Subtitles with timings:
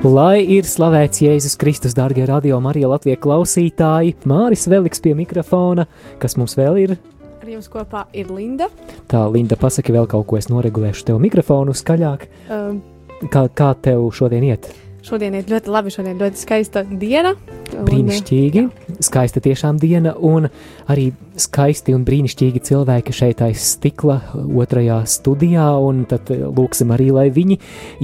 [0.00, 5.84] Lai ir slavēts Jēzus Kristus, darbie radio Marija Latvijas klausītāji, Māris Veliks pie mikrofona,
[6.22, 6.94] kas mums vēl ir.
[7.42, 8.70] Ar jums kopā ir Linda.
[9.12, 12.30] Tā, Linda, pasaki vēl kaut ko, es noregulēšu tev mikrofonu skaļāk.
[12.48, 12.80] Um,
[13.28, 14.70] Kā, kā tev šodien iet?
[15.06, 17.34] šodien ir ļoti labi, šodien ļoti skaista diena.
[17.70, 18.64] Un, Brīnišķīgi,
[19.04, 20.48] skaista tiešām diena, un
[20.90, 21.10] arī
[21.40, 27.60] skaisti un brīnišķīgi cilvēki šeit aiz stikla otrajā studijā, un tad lūksim arī, lai viņi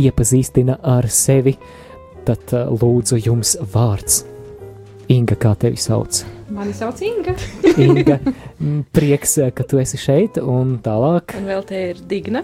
[0.06, 1.56] iepazīstina ar sevi.
[2.26, 4.24] Tad eh, lūdzu jums vārds.
[5.12, 6.24] Inga, kā tevi sauc?
[6.50, 7.34] Mani sauc Inga,
[7.84, 8.16] Inga,
[8.94, 11.36] prieks, eh, ka tu esi šeit, un tālāk.
[11.38, 12.42] un vēl te ir Digna.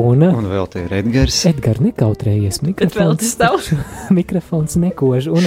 [0.00, 1.34] Un, Un vēl te ir Edgars.
[1.50, 3.70] Edgars, nekautrējies, Bet vēl mikrofons,
[4.20, 5.46] mikrofons nekož, un,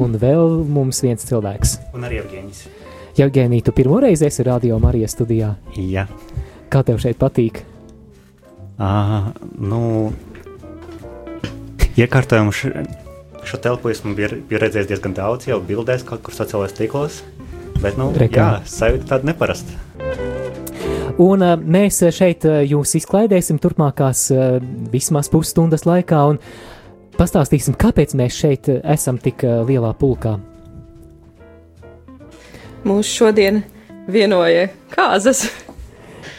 [0.00, 1.72] un vēl mums viens cilvēks.
[1.98, 2.60] Un arī Evģēnis.
[3.18, 5.52] Jevgenija, tu pirmo reizi esi radio Marijas studijā.
[5.76, 6.06] Jā,
[6.70, 7.64] Kā tev šeit patīk?
[8.78, 10.12] uh, nu,
[11.98, 12.70] iekārtojumu šo,
[13.46, 17.22] šo telpu esmu biju biju redzējis diezgan daudz, jau bildēs kaut kur sociālajos tīklos.
[17.80, 18.36] Bet, nu, Re kā.
[18.36, 19.72] jā, sajūta tāda neparasta.
[21.20, 24.58] Un uh, mēs šeit uh, jūs izklaidēsim turpmākās uh,
[24.92, 26.40] vismaz pusstundas laikā un
[27.16, 30.38] pastāstīsim, kāpēc mēs šeit esam tik lielā pulkā.
[32.84, 33.60] Mūs šodien
[34.08, 35.44] vienoja kāzas.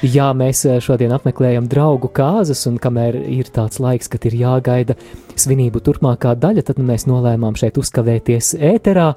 [0.01, 4.95] Jā, mēs uh, šodien apmeklējam draugu kāzas, un kamēr ir tāds laiks, kad ir jāgaida
[5.37, 9.11] svinību turpmākā daļa, tad mēs nolēmām šeit uzkavēties ēterā.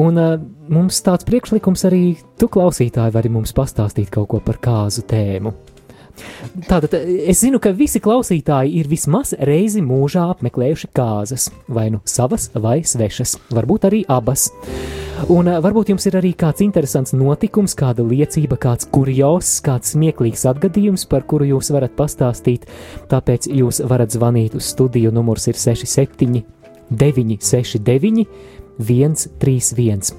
[0.00, 0.38] Un uh,
[0.72, 2.02] mums tāds priekšlikums arī
[2.40, 5.52] tu, klausītāji, vari mums pastāstīt kaut ko par kāzu tēmu.
[6.68, 12.50] Tātad es zinu, ka visi klausītāji ir vismaz reizi mūžā apmeklējuši kāzas, vai nu savas,
[12.54, 14.50] vai svešas, varbūt arī abas.
[15.30, 20.42] Un ā, varbūt jums ir arī kāds interesants notikums, kāda liecība, kāds kurjos, kāds smieklīgs
[20.50, 22.66] atgadījums, par kuru jūs varat pastāstīt.
[23.10, 26.42] Tāpēc jūs varat zvanīt uz studiju, numurs ir 67,
[26.90, 28.26] 969,
[28.82, 30.12] 131.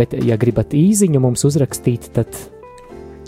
[0.00, 2.32] Bet, ja gribat īsiņu mums uzrakstīt, tad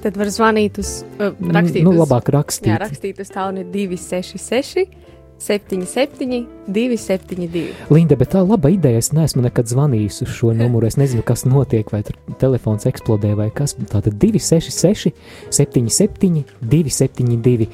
[0.04, 2.68] Tad var zvanīt uz, uh, rakstīt nu, uz, labāk rakstīt.
[2.68, 4.84] Jā, rakstīt uz tālruni 266,
[5.40, 7.64] 77, 272.
[7.92, 9.00] Linda, bet tā laba ideja.
[9.00, 10.88] Es neesmu nekad zvanījis uz šo numuru.
[10.88, 13.76] Es nezinu, kas notiek, vai tur telefons eksplodē vai kas.
[13.80, 15.14] Tātad 266,
[15.48, 17.70] 77, 272.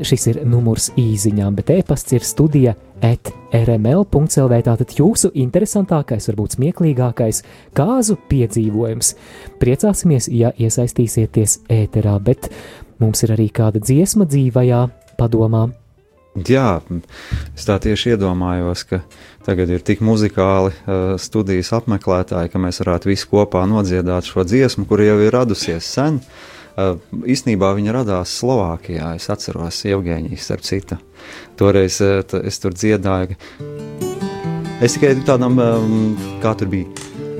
[0.00, 2.72] Šis ir numurs īsiņām, bet e-pasts ir studija
[3.04, 4.60] at rml.clv.
[4.64, 7.42] Tātad jūsu interesantākais, varbūt smieklīgākais
[7.76, 9.12] kāzu piedzīvojums.
[9.60, 12.48] Priecāsimies, ja iesaistīsieties ēterā, bet
[13.02, 14.86] mums ir arī kāda dziesma dzīvajā
[15.20, 15.66] padomā.
[16.46, 16.78] Jā,
[17.58, 19.00] es tā tieši iedomājos, ka
[19.44, 24.86] tagad ir tik muzikāli uh, studijas apmeklētāji, ka mēs varētu visi kopā nodziedāt šo dziesmu,
[24.88, 26.22] kur jau ir radusies sen.
[26.22, 26.59] Uh,
[27.34, 29.14] īsnībā viņa radās Slovākijā.
[29.16, 31.00] Es atceros, Evgenijas, starp citu.
[31.60, 33.36] Toreiz t- es tur dziedāju.
[34.80, 36.88] Es tikai tādam, um, kā tur bija.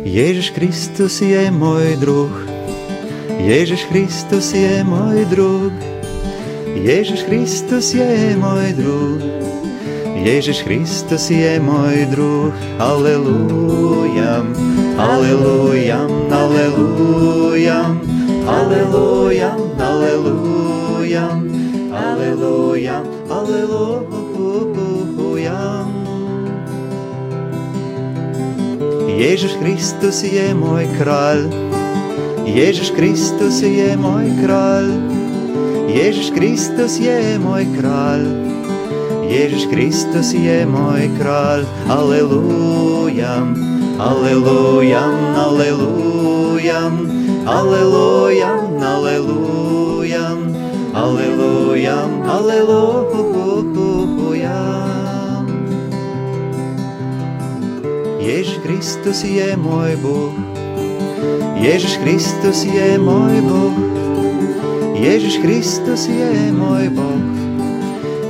[0.04, 2.32] Jēzus Kristus, je moj drug,
[3.40, 5.90] Jēzus Kristus, je moj drug.
[6.80, 9.20] Ježiš Kristus je môj druh,
[10.24, 14.40] Ježiš Kristus je môj druh, Aleluja,
[14.96, 17.84] Aleluja, Aleluja,
[18.46, 21.26] Aleluja, Aleluja,
[21.92, 22.96] Aleluja,
[23.28, 24.00] Aleluja.
[29.20, 31.52] Ježiš Kristus je môj kráľ,
[32.48, 34.88] Ježiš Kristus je môj kráľ,
[35.92, 38.24] Ježiš Kristus je môj kráľ,
[39.28, 43.44] Ježiš Kristus je môj kráľ, aleluja,
[44.00, 45.04] aleluja,
[45.36, 46.88] aleluja,
[47.50, 50.26] aleluja, aleluja,
[50.94, 52.90] aleluja, aleluja.
[58.30, 60.32] Ježiš Kristus je môj Boh,
[61.58, 63.74] Ježiš Kristus je môj Boh,
[64.94, 67.24] Ježiš Kristus je môj Boh,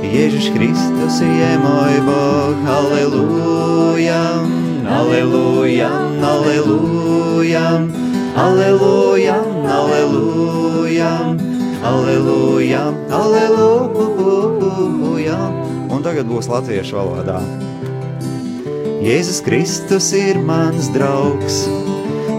[0.01, 4.41] Ježiš Kristus je môj Boh, aleluja,
[4.89, 7.85] aleluja, aleluja,
[8.35, 9.37] aleluja,
[9.67, 11.35] aleluja,
[11.83, 14.31] aleluja, aleluja.
[15.91, 17.41] Un tagad būs latviešu valodā.
[19.01, 21.65] Jēzus Kristus ir mans draugs,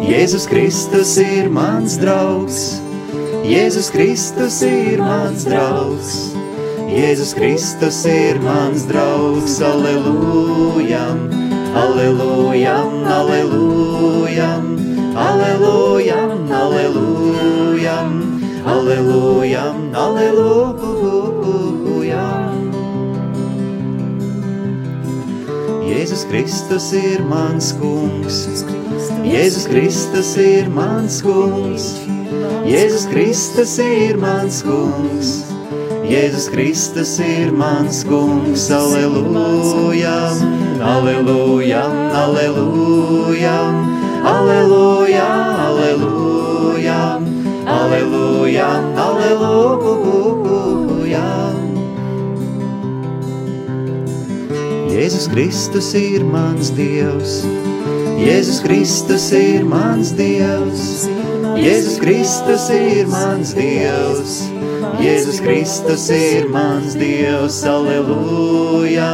[0.06, 2.82] Jēzus Kristus ir mans draugs.
[3.42, 6.12] Jēzus Kristus ir mans draugs,
[6.86, 11.02] Jēzus Kristus ir mans draugs, aleluja,
[11.74, 12.76] aleluja,
[13.18, 14.71] aleluja,
[15.16, 16.20] aleluja,
[16.50, 17.96] aleluja,
[18.64, 19.64] aleluja,
[19.94, 20.62] aleluja.
[26.32, 28.64] Kristus ir mans kungs.
[29.20, 31.90] Jēzus Kristus ir mans kungs.
[32.64, 35.34] Jēzus Kristus ir mans kungs.
[36.08, 38.64] Jēzus Kristus ir mans kungs.
[38.72, 40.16] Aleluja,
[40.80, 41.84] aleluja,
[42.24, 43.58] aleluja,
[44.24, 45.28] aleluja,
[45.68, 47.20] aleluja,
[47.66, 49.82] aleluja, aleluja.
[55.02, 57.40] Jēzus Kristus ir mans Dievs,
[58.22, 61.08] Jēzus Kristus ir mans Dievs,
[61.58, 64.36] Jēzus Kristus ir mans Dievs,
[65.02, 69.10] Jēzus Kristus ir mans Dievs, aleluja,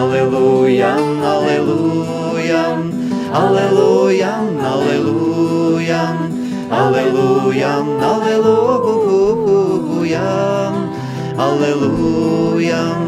[0.00, 0.94] aleluja,
[1.34, 2.81] aleluja,
[3.32, 4.32] aleluja,
[4.72, 6.02] aleluja,
[6.70, 7.72] aleluja,
[8.12, 10.26] aleluja,
[11.38, 13.02] aleluja.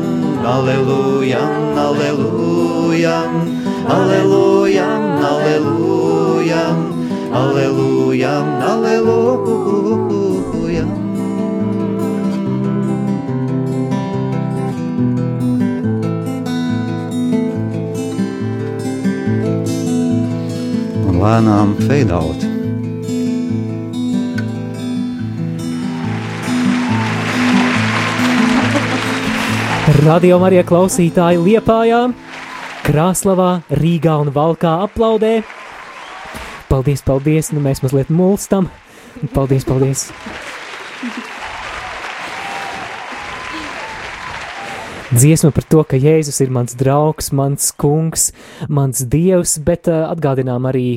[0.45, 1.41] Aleluja,
[1.85, 3.17] aleluja,
[3.89, 4.89] aleluja,
[5.25, 6.63] aleluja,
[7.33, 8.33] aleluja,
[8.73, 9.54] aleluja.
[21.25, 22.43] Lēnām fade out.
[30.05, 32.01] Radio Marija klausītāji Liepājā,
[32.85, 33.51] Krāslavā,
[33.81, 35.39] Rīgā un Valkā aplaudē.
[36.69, 38.69] Paldies, paldies, nu mēs mazliet mulstam.
[39.33, 40.09] Paldies, paldies.
[45.15, 48.33] Dziesma par to, ka Jēzus ir mans draugs, mans kungs,
[48.69, 50.89] mans dievs, bet uh, atgādinām arī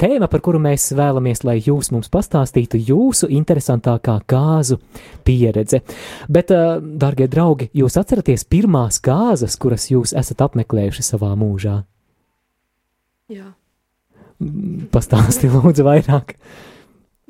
[0.00, 4.80] tēma, par kuru mēs vēlamies, lai jūs mums pastāstītu jūsu interesantākā kāzu
[5.26, 5.82] pieredze.
[6.28, 11.80] Bet, uh, darbie draugi, jūs atceraties pirmās kāzas, kuras jūs esat apmeklējuši savā mūžā?
[13.30, 13.52] Jā.
[14.90, 16.34] Pastāsti lūdzu vairāk.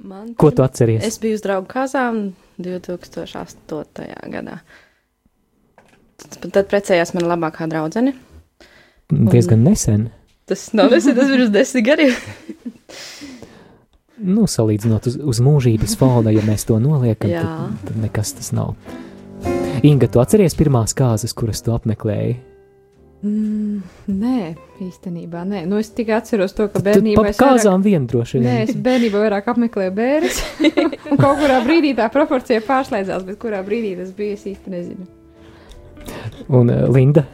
[0.00, 1.02] Man Ko tu atceries?
[1.05, 2.31] Es biju uz draugu kāzām
[2.62, 4.06] 2008.
[4.32, 4.61] gadā.
[6.20, 8.14] Tad precējās mana labākā draudzene.
[9.11, 10.08] Diezgan nesen.
[10.50, 12.17] Tas nav nesen, tas ir uz desmit gadiem.
[14.20, 18.75] Nu, salīdzinot uz, uz mūžības fona, ja mēs to noliekam, tad, tad nekas tas nav.
[19.87, 22.35] Inga, tu atceries pirmās kāzas, kuras tu apmeklēji?
[23.20, 23.81] Mm,
[24.12, 24.43] nē,
[24.81, 25.62] īstenībā nē.
[25.69, 28.69] Nu, es tikai atceros to, ka bērnībā es vairāk, kāzām vien droši nē, vien.
[28.69, 30.43] es bērnībā vairāk apmeklēju bērnus.
[31.11, 35.08] un kaut kurā brīdī tā proporcija pārslēdzās, bet kurā brīdī tas bija, es īsti nezinu.
[36.49, 37.25] Un uh, Linda,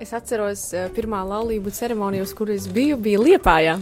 [0.00, 3.74] Es atceros, uh, pirmā laulību ceremonija, uz kuru es biju, bija Liepājā.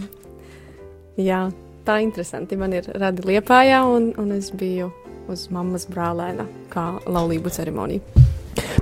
[1.15, 1.45] Jā,
[1.87, 2.57] tā interesanti.
[2.59, 4.89] Man ir radi Liepājā, un, un es biju
[5.31, 6.43] uz mammas brālēna
[6.73, 8.03] kā laulību ceremonija.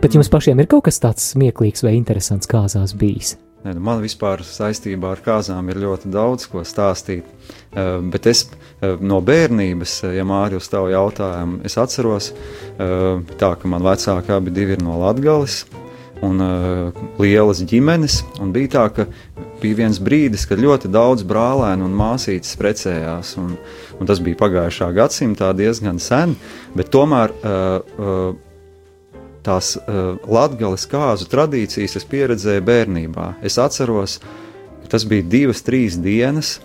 [0.01, 3.35] bet jums pašiem ir kaut kas tāds smieklīgs vai interesants kāzās bijis?
[3.61, 7.25] Ne, nu man vispār saistībā ar kāzām ir ļoti daudz ko stāstīt.
[7.69, 13.53] Uh, bet es uh, no bērnības, ja Mārija uz tavu jautājumu, es atceros, uh, tā,
[13.61, 15.67] ka man vecāki abi divi ir no Latgales
[16.25, 18.21] un uh, lielas ģimenes.
[18.41, 19.05] Un bija tā, ka
[19.61, 23.35] bija viens brīdis, kad ļoti daudz brālēnu un māsītes precējās.
[23.41, 23.55] Un,
[23.97, 26.35] un tas bija pagājušā gadsimtā diezgan sen,
[26.77, 28.27] bet tomēr uh, uh,
[29.47, 33.31] tās uh, latgales kāzu tradīcijas es pieredzēju bērnībā.
[33.45, 34.19] Es atceros,
[34.83, 36.57] ka tas bija divas, trīs dienas,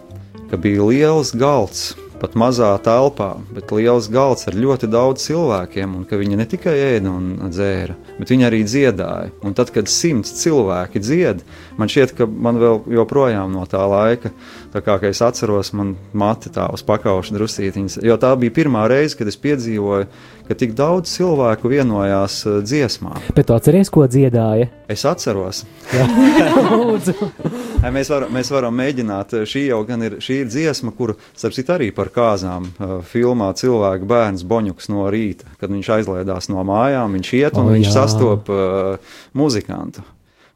[0.51, 1.93] ka bija liels galds,
[2.23, 6.75] pat mazā telpā, bet liels galds ar ļoti daudz cilvēkiem, un ka viņi ne tikai
[6.95, 9.33] ēda un dzēra, bet viņi arī dziedāja.
[9.43, 11.43] Un tad, kad simts cilvēki dzied,
[11.81, 14.31] man šķiet, ka man vēl joprojām no tā laika,
[14.71, 19.19] tā kā es atceros, man mati tā uz pakauša drusītiņas, jo tā bija pirmā reize,
[19.19, 20.07] kad es piedzīvoju,
[20.53, 23.17] ka tik daudz cilvēku vienojās uh, dziesmā.
[23.33, 24.69] Bet tu atceries, ko dziedāja?
[24.93, 25.65] Es atceros,
[27.93, 29.33] Mēs varam, mēs varam mēģināt.
[29.49, 33.49] Šī jau gan ir, šī ir dziesma, kuru, starp citu, arī par kāzām uh, filmā
[33.59, 35.49] cilvēka bērns Boņuks no rīta.
[35.61, 37.95] Kad viņš aizlaidās no mājām, viņš iet un O, viņš jā.
[37.97, 40.05] sastopas uh, muzikantu.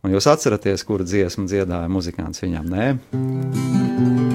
[0.06, 2.70] Un jūs atceraties, kuru dziesmu dziedāja muzikants viņam?
[2.70, 4.25] Nē,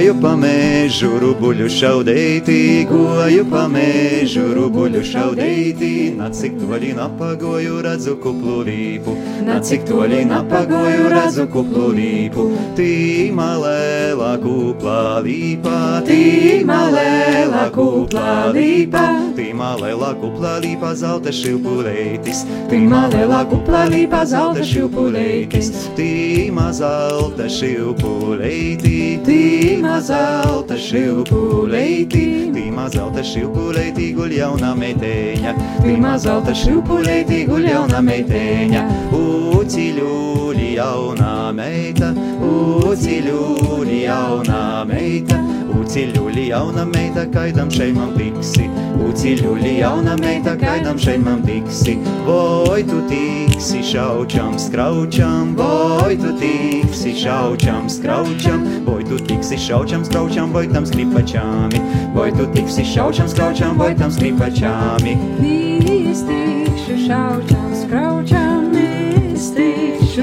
[0.00, 0.67] Eu by.
[0.88, 9.12] Mēžu, rubuļu šaudētī, goju pa mēžu, rubuļu šaudētī, nacik toļi napagoju, redzu kuplu līpu,
[9.44, 12.46] nacik toļi napagoju, redzu kuplu līpu,
[12.78, 15.76] tīma lēla kuplā līpā,
[16.08, 19.04] tīma lēla kuplā līpā,
[19.36, 25.68] tīma lēla kuplā līpā, zelta šilpuleitis, tīma lēla kuplā līpā, zelta šilpuleitis,
[26.00, 37.42] tīma zelta šilpuleiti, tīma zelta šilpuleiti, tīma zelta šilpuleiti, guļ jauna meiteņa, tīma zelta šilpuleiti,
[37.48, 38.84] guļ jauna meiteņa,
[39.18, 42.12] uciļūļi jauna meita,
[42.48, 45.42] uciļūļi jauna meita,
[45.78, 48.66] uciļūļi jauna meita, kaidam šeimam tiksi,
[49.06, 57.88] uciļūļi jauna meita, kaidam šeimam tiksi, voi tu tiksi šaučam, skraučam, voi tu tiksi šaučam,
[57.92, 61.82] skraučam, voi tu tiksi šaučam, skraučam, voi tam skripačāmi,
[62.16, 65.16] voi tu tiksi šaučam, skraučam, voi tam skripačāmi.
[65.42, 68.47] Nīs tikšu šaučam, skraučam,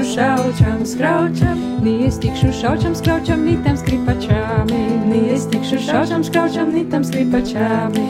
[0.06, 4.78] tikšu šaučam, skraučam, nīs tikšu šaučam, skraučam, nitam skripačāmi,
[5.10, 8.04] nīs tikšu šaučam, skraučam, nitam skripačāmi.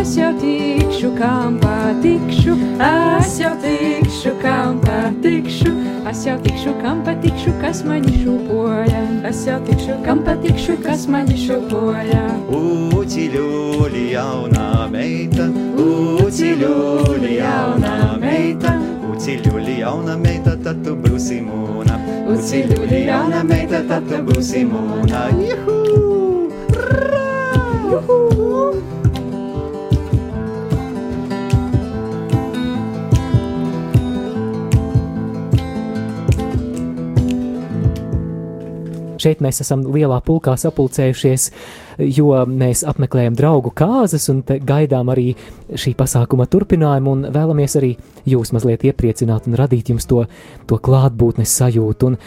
[0.00, 5.72] Es jau tikšu, kam patikšu, es jau tikšu, kam patikšu,
[6.10, 11.34] es jau tikšu, kam patikšu, kas mani šūpoja, es jau tikšu, kam patikšu, kas mani
[11.42, 12.22] šūpoja.
[13.02, 15.50] Uciļūļi jaunā meita,
[15.82, 18.76] uciļūļi jaunā meita,
[19.26, 21.96] uciļūļi jauna meita, tad tu būsi mūna.
[22.30, 25.24] Uciļūļi jauna meita, tad tu būsi mūna.
[25.42, 25.74] Juhu!
[39.18, 41.50] Šeit mēs esam lielā pulkā sapulcējušies,
[41.98, 45.30] jo mēs apmeklējam draugu kāzas un gaidām arī
[45.72, 47.94] šī pasākuma turpinājumu un vēlamies arī
[48.28, 50.24] jūs mazliet iepriecināt un radīt jums to,
[50.66, 52.12] to klātbūtnes sajūtu.
[52.12, 52.18] Un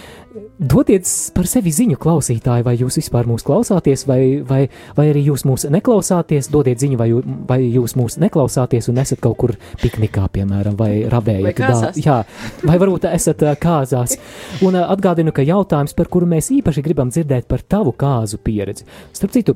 [0.60, 4.60] dodiet par sevi ziņu klausītāji, vai jūs vispār mūs klausāties, vai, vai,
[4.98, 9.24] vai arī jūs mūs neklausāties, dodiet ziņu, vai, jū, vai jūs mūs neklausāties un esat
[9.24, 11.48] kaut kur piknikā, piemēram, vai rabējat.
[11.48, 12.02] Vai kāzās.
[12.04, 12.20] Jā,
[12.68, 14.18] vai varbūt esat kāzās.
[14.66, 18.88] Un atgādinu, ka jautājums, par kuru mēs īpaši gribam dzirdēt par tavu kāzu pieredzi.
[19.16, 19.56] Starp citu,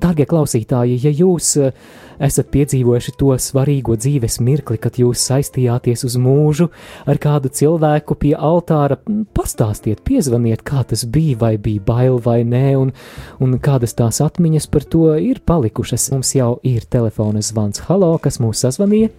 [0.00, 1.72] dārgie klausītāji, ja jūs ā,
[2.20, 6.68] esat piedzīvojuši to svarīgo dzīves mirkli, kad jūs saistījāties uz mūžu
[7.08, 12.42] ar kādu cilvēku pie altāra, m, pastāstiet, piezvaniet, kā tas bija, vai bija bail vai
[12.44, 12.92] nē, un,
[13.40, 16.10] un kādas tās atmiņas par to ir palikušas.
[16.14, 17.84] Mums jau ir telefona zvans.
[17.88, 19.10] Halo, kas mūs sazvanīja?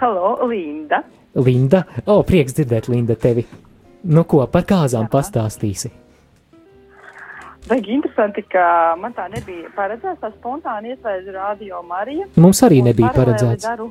[0.00, 1.02] Halo, Linda.
[1.38, 1.84] Linda.
[2.06, 3.44] O, prieks dzirdēt, Linda, tevi.
[4.08, 5.90] Nu ko, par kāzām pastāstīsi?
[7.66, 12.28] Baigi interesanti, ka man tā nebija paredzēta tā spontāna iesaistīta radio Marija.
[12.40, 13.66] Mums arī nebija paredzēts.
[13.66, 13.90] Daru,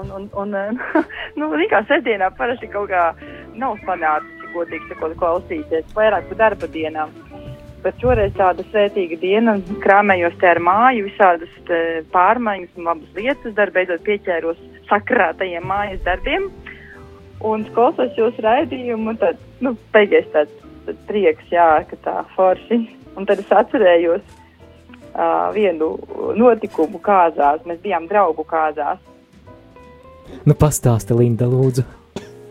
[0.00, 0.56] un, un, un,
[1.38, 3.10] nu, kā sestdienā parasti kaut kā
[3.54, 7.12] nav sanācis, godīgi sakot, klausīties vairāk par darba dienām.
[7.84, 11.52] Bet šoreiz tāda svētīga diena, krāmējos te ar māju, visādas
[12.12, 14.58] pārmaiņas un labas lietas, darba beidzot pieķēros
[14.90, 16.50] sakrātajiem mājas darbiem.
[17.46, 20.69] Un klausos jūsu raidījumu, un tad, nu, beigās tāds
[21.08, 22.82] prieks, jā, ka tā forši.
[23.18, 25.92] Un tad es atcerējos uh, vienu
[26.38, 27.64] notikumu kāzās.
[27.68, 29.00] Mēs bijām draugu kāzās.
[30.46, 31.84] Nu, pastāsti, Linda, lūdzu.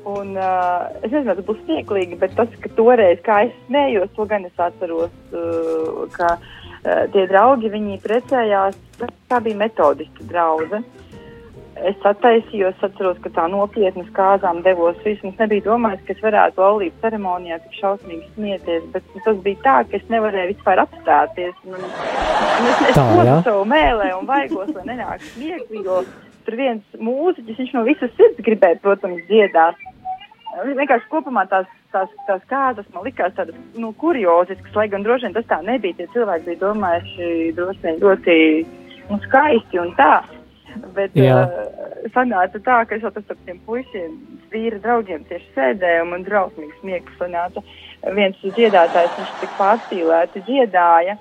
[0.10, 4.26] Un, uh, es nezinu, tas būs smieklīgi, bet tas, ka toreiz, kā es smējos, to
[4.30, 8.80] gan es atceros, uh, ka uh, tie draugi, viņi precējās,
[9.30, 10.82] tā bija metodistu draudze.
[11.88, 14.98] Es attaisījos, atceros, ka tā nopietnas kāzām devos.
[15.06, 19.76] Vismaz nebija domājis, ka es varētu laulību ceremonijā tik šausmīgi smieties, bet tas bija tā,
[19.88, 21.54] ka es nevarēju vispār apstāties.
[21.68, 23.38] Un, un es es Tā, kopu jā?
[23.48, 26.02] savu mēlē un vaigos, lai nenāk smieklīgi,
[26.48, 29.80] tur viens mūziķis, viņš no visas sirds gribēja, protams, dziedāt.
[30.66, 35.38] Vienkārši kopumā tās, tās, tās kāzas man likās tādas nu, kurioziskas, lai gan droši vien
[35.38, 35.96] tas tā nebija.
[35.96, 38.38] Tie cilvēki bija domājuši droši vien ļoti
[39.12, 40.18] nu, skaisti un tā.
[40.96, 41.38] Bet Jā.
[41.46, 41.80] uh,
[42.14, 44.18] sanāca tā, ka es jau ar tiem puišiem,
[44.54, 47.64] vīra draugiem tieši sēdēju un man drausmīgi smieklis sanāca.
[48.16, 51.18] Viens dziedātājs, viņš tik pārstīlēti dziedāja.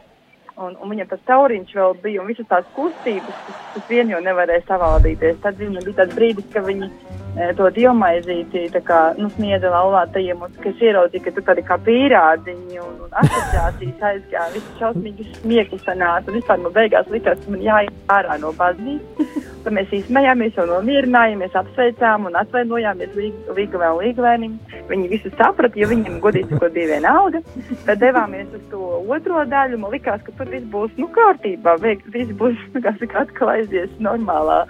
[0.58, 4.18] Un, un viņam tas tauriņš vēl bija, un visas tās kustības, tas, tas vien jau
[4.18, 5.36] nevarēja savaldīties.
[5.44, 10.42] Tad zinu, bija tāds brīdis, ka viņi e, to dievmaizīti tā kā, nu, sniedza laulātajiem,
[10.42, 15.78] un es ieraudzīju, ka tur tādi kā pīrādziņi un, un asociācijas aizgāja, visi šausmīgi smiekli
[15.84, 19.37] sanāca, un vispār man beigās likās, ka man jāiet ārā no baznīcas.
[19.68, 24.54] Tad mēs izsmējāmies, jau nomierinājāmies, apsveicām un atvainojāmies Līgavai un Līgavēnim.
[24.88, 27.42] Viņi visu saprata, jo viņiem godīgi sakot bija viena alga.
[27.84, 28.80] Tad devāmies uz to
[29.12, 29.82] otro daļu.
[29.82, 34.62] Man likās, ka tur viss būs nu, kārtībā, viss būs saka, atkal aizies normālā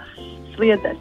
[0.57, 0.91] sliedē.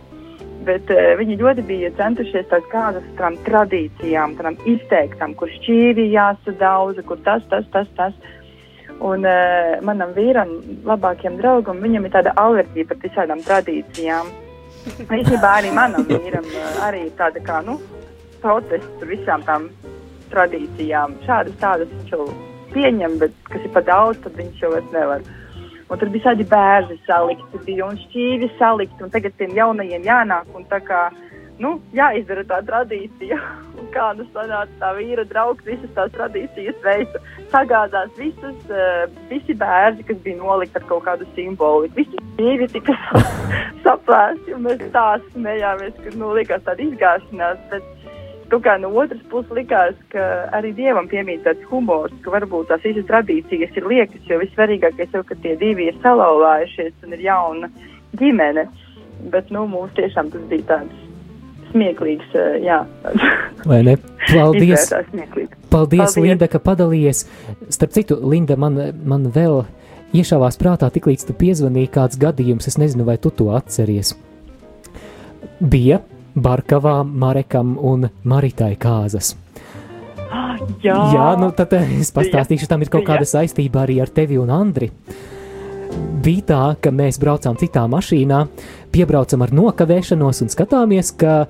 [0.71, 7.02] Bet uh, viņi ļoti bija centušies tādām kādām tādām tradīcijām, tādām izteiktām, kur šķīvi jāsadauza,
[7.02, 8.14] kur tas, tas, tas, tas.
[8.14, 8.38] tas
[8.99, 10.57] Un uh, manam vīram,
[10.88, 14.33] labākajam draugam, viņam ir tāda alerģija pret visādām tradīcijām.
[15.05, 17.76] Īstenībā arī manam vīram uh, arī tāda kā, nu,
[18.43, 19.69] protests par visām tām
[20.33, 21.14] tradīcijām.
[21.26, 22.26] Šādas tādas viņš jau
[22.75, 25.23] pieņem, bet kas ir pa daudz, tad viņš jau vairs nevar.
[25.88, 30.50] Un tur bija tādi bērni salikti, bija un šķīvi salikti, un tagad tiem jaunajiem jānāk
[30.59, 31.07] un tā kā,
[31.62, 33.38] nu, jāizdara tā tradīcija.
[33.78, 37.20] Un kā nu sanāca tā vīra draugs visas tās tradīcijas veica
[37.52, 41.86] sagādās visus, uh, visi bērni, kas bija nolikti ar kaut kādu simbolu.
[41.94, 42.96] Visi dzīvi tika
[43.86, 47.86] saplēsti, un mēs tā smējāmies, ka, nu, likās tāda izgāšanās, bet
[48.50, 50.26] kaut kā no otras puses likās, ka
[50.58, 55.22] arī Dievam piemīt tāds humors, ka varbūt tās visas tradīcijas ir liekas, jo vissvarīgākais jau,
[55.28, 57.70] ka tie divi ir salauzājušies un ir jauna
[58.18, 58.66] ģimene.
[59.30, 61.07] Bet, nu, mums tiešām tas bija tāds
[61.72, 62.82] smieklīgs, jā.
[63.68, 63.96] Vai ne?
[64.28, 64.88] Paldies!
[64.90, 67.25] Paldies, Paldies, Linda, ka padalījies.
[67.75, 69.62] Starp citu, Linda, man, man vēl
[70.16, 74.14] iešāvās prātā, tiklīdz tu piezvanīji kāds gadījums, es nezinu, vai tu to atceries.
[75.58, 76.00] Bija
[76.38, 79.34] Barkavā, Marekam un Maritai kāzas.
[80.84, 84.52] Jā, Jā nu tad es pastāstīšu, tam ir kaut kāda saistība arī ar tevi un
[84.52, 84.90] Andri.
[86.25, 88.45] Bija tā, ka mēs braucām citā mašīnā,
[88.92, 91.45] piebraucam ar nokavēšanos un skatāmies, ka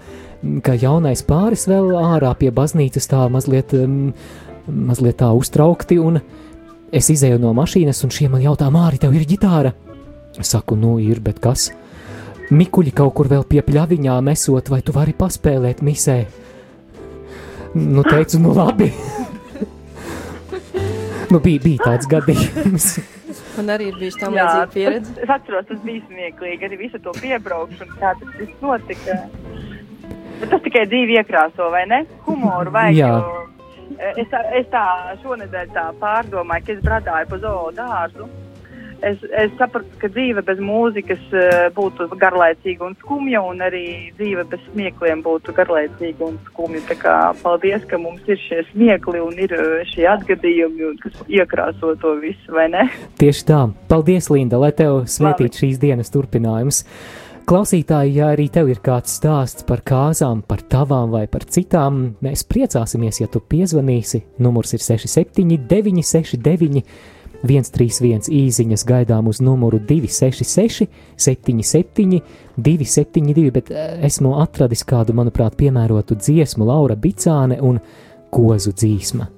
[0.63, 3.75] ka jaunais pāris vēl ārā pie baznīcas tā mazliet,
[4.69, 5.99] mazliet tā uztraukti,
[6.93, 9.75] es izēju no mašīnas, un šie man jautā, Māri, tev ir ģitāra?
[10.39, 11.73] Es saku, nu ir, bet kas?
[12.55, 16.23] Mikuļi kaut kur vēl pie pļaviņām esot, vai tu vari paspēlēt misē?
[17.75, 18.89] Nu, teicu, nu labi.
[21.33, 22.93] nu, bija, bija tāds gadījums.
[23.59, 25.15] Man arī ir bijusi tā līdzīga pieredze.
[25.25, 29.17] Es atceros, tas bija smieklīgi, arī visu to piebraukšanu, kā tas viss notika.
[30.39, 32.05] Bet tas tikai dzīvi iekrāso, vai ne?
[32.27, 32.99] Humoru vajag.
[33.01, 33.39] Jā.
[34.15, 34.85] Es, tā, es tā
[35.25, 38.29] šonadēļ tā pārdomāju, ka es bradāju pa zoo dārzu.
[39.07, 43.85] Es, es sapratu, ka dzīve bez mūzikas uh, būtu garlaicīga un skumja, un arī
[44.19, 46.83] dzīve bez smiekliem būtu garlaicīga un skumja.
[46.89, 49.55] Tā kā paldies, ka mums ir šie smiekli un ir
[49.93, 52.89] šie atgadījumi, kas iekrāso to visu, vai ne?
[53.23, 53.63] Tieši tā.
[53.89, 56.85] Paldies, Linda, lai tev svētīt šīs dienas turpinājums.
[57.49, 62.43] Klausītāji, ja arī tev ir kāds stāsts par kāzām, par tavām vai par citām, mēs
[62.45, 64.21] priecāsimies, ja tu piezvanīsi.
[64.45, 66.83] Numurs ir 679, 669,
[67.47, 72.21] 131 īsiņas gaidām uz numuru 266, 77,
[72.59, 77.83] 272, bet eh, esmu atradis kādu, manuprāt, piemērotu dziesmu Laura Bicāne un
[78.35, 79.38] Kozu dzīsma.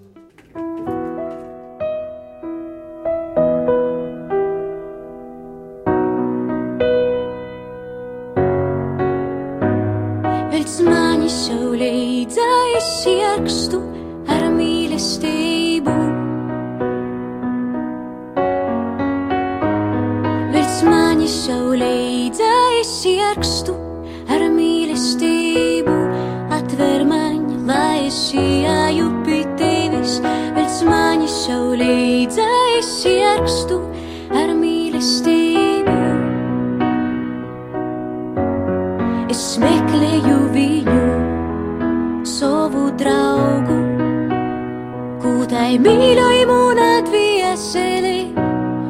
[45.80, 48.34] Kūtai mīļojumu un atvieseli,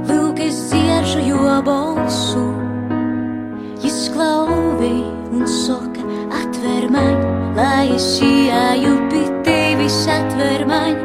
[0.08, 2.42] lūk, es dziešu jo balsu.
[3.82, 6.02] Jis klauvī un saka,
[6.34, 10.96] atver man, lai es ieju pie tevis, atver man.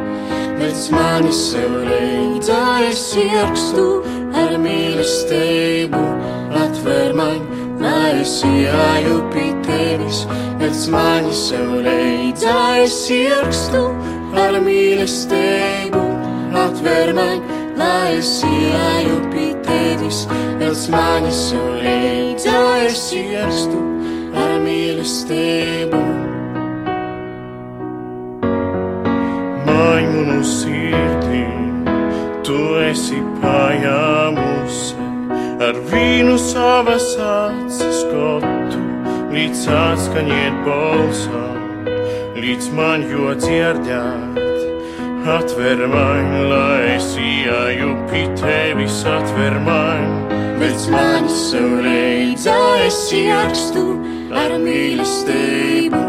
[0.58, 4.02] Pēc manis sev reidzā es ierakstu
[4.34, 6.02] ar mīlestību,
[6.64, 7.46] atver man,
[7.80, 10.26] lai es ieju pie tevis
[10.66, 14.15] pēc manis sev leidzā es ierakstu ar mīlestību.
[16.66, 17.40] Atver man,
[17.76, 20.24] lai es ieju pie tevis,
[20.58, 23.80] pēc manis sev leidzā es ierakstu
[24.42, 26.00] ar mīlestību.
[29.68, 31.44] Maimunu sirdī,
[32.46, 34.96] tu esi pajāmusi
[35.68, 38.82] ar vīnu savas acis skotu
[39.36, 41.55] līdz atskaņiet balsam,
[42.36, 44.42] līdz man jo dzirdēt.
[45.26, 50.04] Atver man, lai es ieju pie tevis, atver man,
[50.92, 53.84] manis sev reidzā es ierakstu
[54.42, 56.02] ar mīlestību.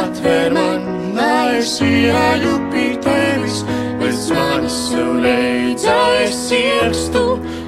[0.00, 3.60] Atver man, lai es ieļu pie tevis,
[4.32, 7.24] manis sev reidzā es ierakstu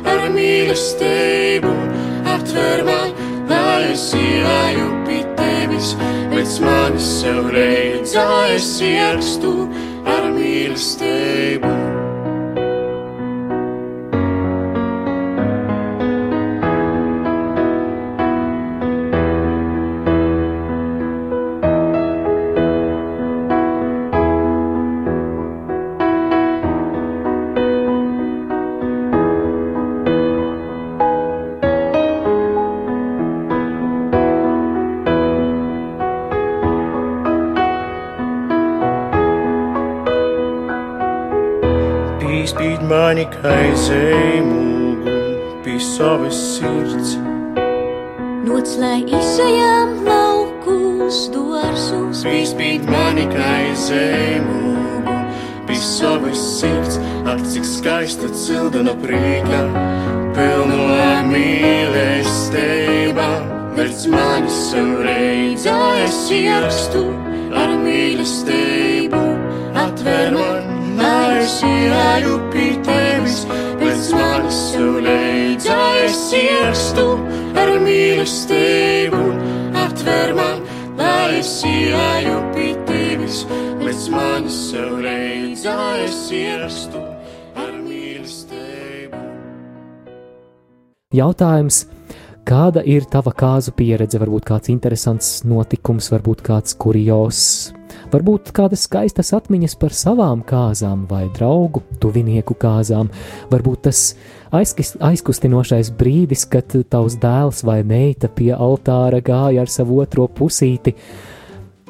[0.09, 1.77] ar mīlestību.
[2.37, 3.17] Atver man,
[3.53, 5.36] lai es ieļu pie tevis,
[6.47, 9.55] pēc manis sev reidzā es ierakstu
[10.17, 12.06] ar mīlestību.
[43.87, 45.13] Kaizei mūgu,
[45.63, 47.13] pie savas sirds.
[48.47, 55.15] Noc, lai izejām laukus, dārzus, Pīspīd mani kaizei mūgu,
[55.69, 56.99] pie savas sirds.
[57.31, 59.63] Ak, cik skaista cildena prīka,
[60.35, 60.91] pilno
[61.31, 63.29] mīlestība.
[63.77, 67.07] Vērts mani sev reizē, es ierakstu
[67.55, 69.23] ar mīlestību.
[69.79, 71.61] Atver man, lai es
[75.05, 77.05] reizē, es ierakstu
[77.57, 79.23] ar mīlestību.
[79.77, 80.61] Atver man,
[80.99, 83.45] lai es ieju pie tevis,
[84.53, 87.01] sev reizē, es ierakstu
[87.57, 89.23] ar mīlestību.
[91.17, 91.87] Jautājums,
[92.45, 94.21] kāda ir tava kāzu pieredze?
[94.21, 97.73] Varbūt kāds interesants notikums, varbūt kāds kurios,
[98.13, 103.11] varbūt kādas skaistas atmiņas par savām kāzām vai draugu, tuvinieku kāzām.
[103.53, 104.03] Varbūt tas
[104.55, 110.97] aizkustinošais brīdis, kad tavs dēls vai meita pie altāra gāja ar savu otro pusīti.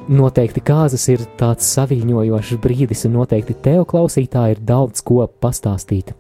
[0.07, 6.15] Noteikti kāzas ir tāds saviņojošs brīdis, un noteikti tev, klausītāji, ir daudz ko pastāstīt.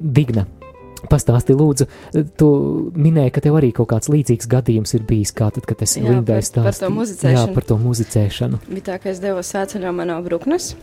[0.00, 0.46] Digna,
[1.08, 1.86] pastāsti, lūdzu,
[2.36, 2.48] tu
[2.94, 6.04] minēji, ka tev arī kaut kāds līdzīgs gadījums ir bijis, kā tad, kad es Jā,
[6.04, 7.36] Lindai par- par to muzicēšanu.
[7.38, 8.58] Jā, par to muzicēšanu.
[8.68, 10.74] bija tā, ka es devos sēceļā manā brūknes.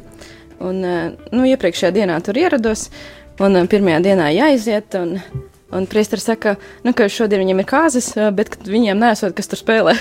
[0.60, 2.90] Un, eh, nu, iepriekšējā dienā tur ierados,
[3.40, 4.96] un eh, pirmajā dienā jāiziet.
[5.00, 5.20] Un,
[5.72, 9.60] un priesteris saka, nu, ka šodien viņiem ir kāzas, eh, bet viņiem nesot, kas tur
[9.62, 9.94] spēlē.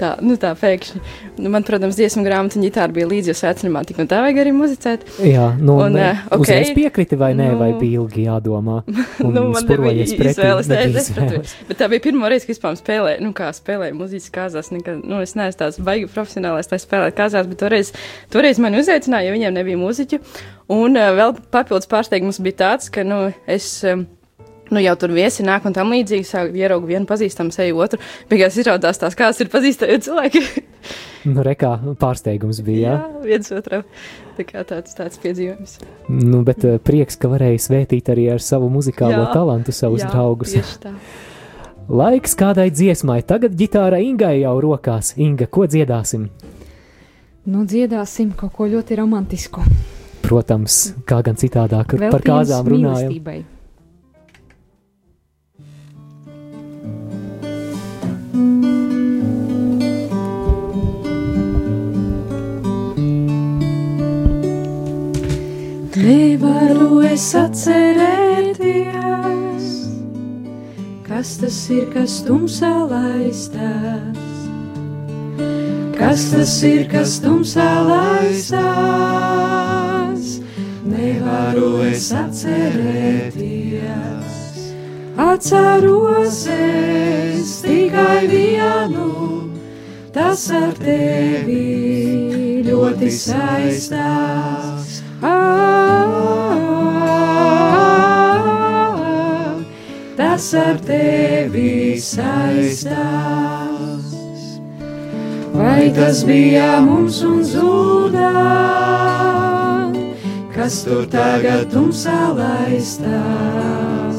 [0.00, 1.00] Tā, nu, tā pēkšņi.
[1.38, 4.40] Nu, man, protams, dziesmu grāmata un ģitāra bija līdzi, jo sēceļā tik un tā vajag
[4.44, 5.06] arī muzicēt.
[5.24, 6.44] Jā, nu, Un, un, eh, ok.
[6.44, 8.80] uzreiz piekriti vai nē, Nu, vai bija ilgi jādomā.
[9.34, 10.68] Nu, man nebija izvēles.
[10.70, 11.54] nebija es izvēles.
[11.68, 14.70] Bet tā bija pirmā reize, kad vispār spēlēju, nu, kā spēlēju mūzikas kāzās.
[14.74, 17.92] Nekad, nu, es neesmu tāds baigi profesionālais, lai spēlētu kāzās, bet toreiz,
[18.32, 20.20] toreiz mani uzaicināja, jo viņiem nebija mūziķu.
[20.74, 23.70] Un uh, vēl papildus pārsteigums bija tāds, ka, nu, es.
[23.84, 24.06] Um,
[24.72, 26.24] Nu, jau tur viesi nāk un tam līdzīgi.
[26.28, 28.00] Sāku ieraugu vienu pazīstamu seju, otru.
[28.30, 30.44] Beigās izrādās tās, kādas ir pazīstami cilvēki.
[31.24, 32.80] Nu, rekā pārsteigums bija.
[32.84, 32.96] Jā.
[33.00, 33.84] Jā, viens otram.
[34.36, 35.78] Tā kā tāds, tāds piedzīvojums.
[36.12, 40.10] Nu, bet eh, prieks, ka varēja svētīt arī ar savu muzikālo Jā, talantu savus Jā,
[40.12, 40.52] draugus.
[40.52, 40.92] Tieši tā.
[42.00, 45.14] Laiks kādai dziesmai, tagad ģitāra Ingai jau rokās.
[45.16, 46.28] Inga, ko dziedāsim?
[47.48, 49.64] Nu, dziedāsim kaut ko ļoti romantisku.
[50.28, 53.00] Protams, kā gan citādāk, par Veltījums kāzām runājam.
[53.00, 53.40] mīlestībai.
[66.04, 68.58] Nevaru es atcerēties,
[71.06, 74.18] kas tas ir, kas tumsā laistās.
[75.96, 78.66] Kas tas ir, kas tumsā laistās?
[80.84, 83.64] Nevaru es atcerēties.
[85.30, 89.08] Atceros es tikai vienu,
[90.12, 91.64] tas ar tevi
[92.68, 94.63] ļoti saistās.
[100.16, 102.94] Tas ar tevi saistās.
[105.54, 108.32] Vai tas bija mums un zudā,
[110.56, 114.18] kas tur tagad tumsā laistās?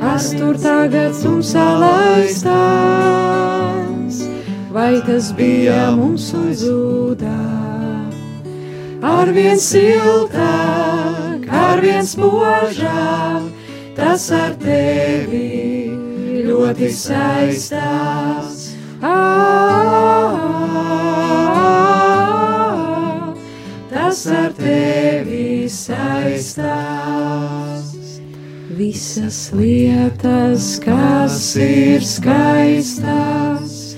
[0.00, 2.54] Kas tur tagad tumsā laistās?
[4.72, 7.63] Vai tas bija mums un zudā?
[9.04, 13.50] Arvien siltāk, arvien spožāk,
[13.98, 15.92] tas ar tevi
[16.46, 18.62] ļoti saistās.
[23.92, 27.14] Tas ar tevi saistās.
[28.74, 33.96] visas lietas, kas ir skaistas,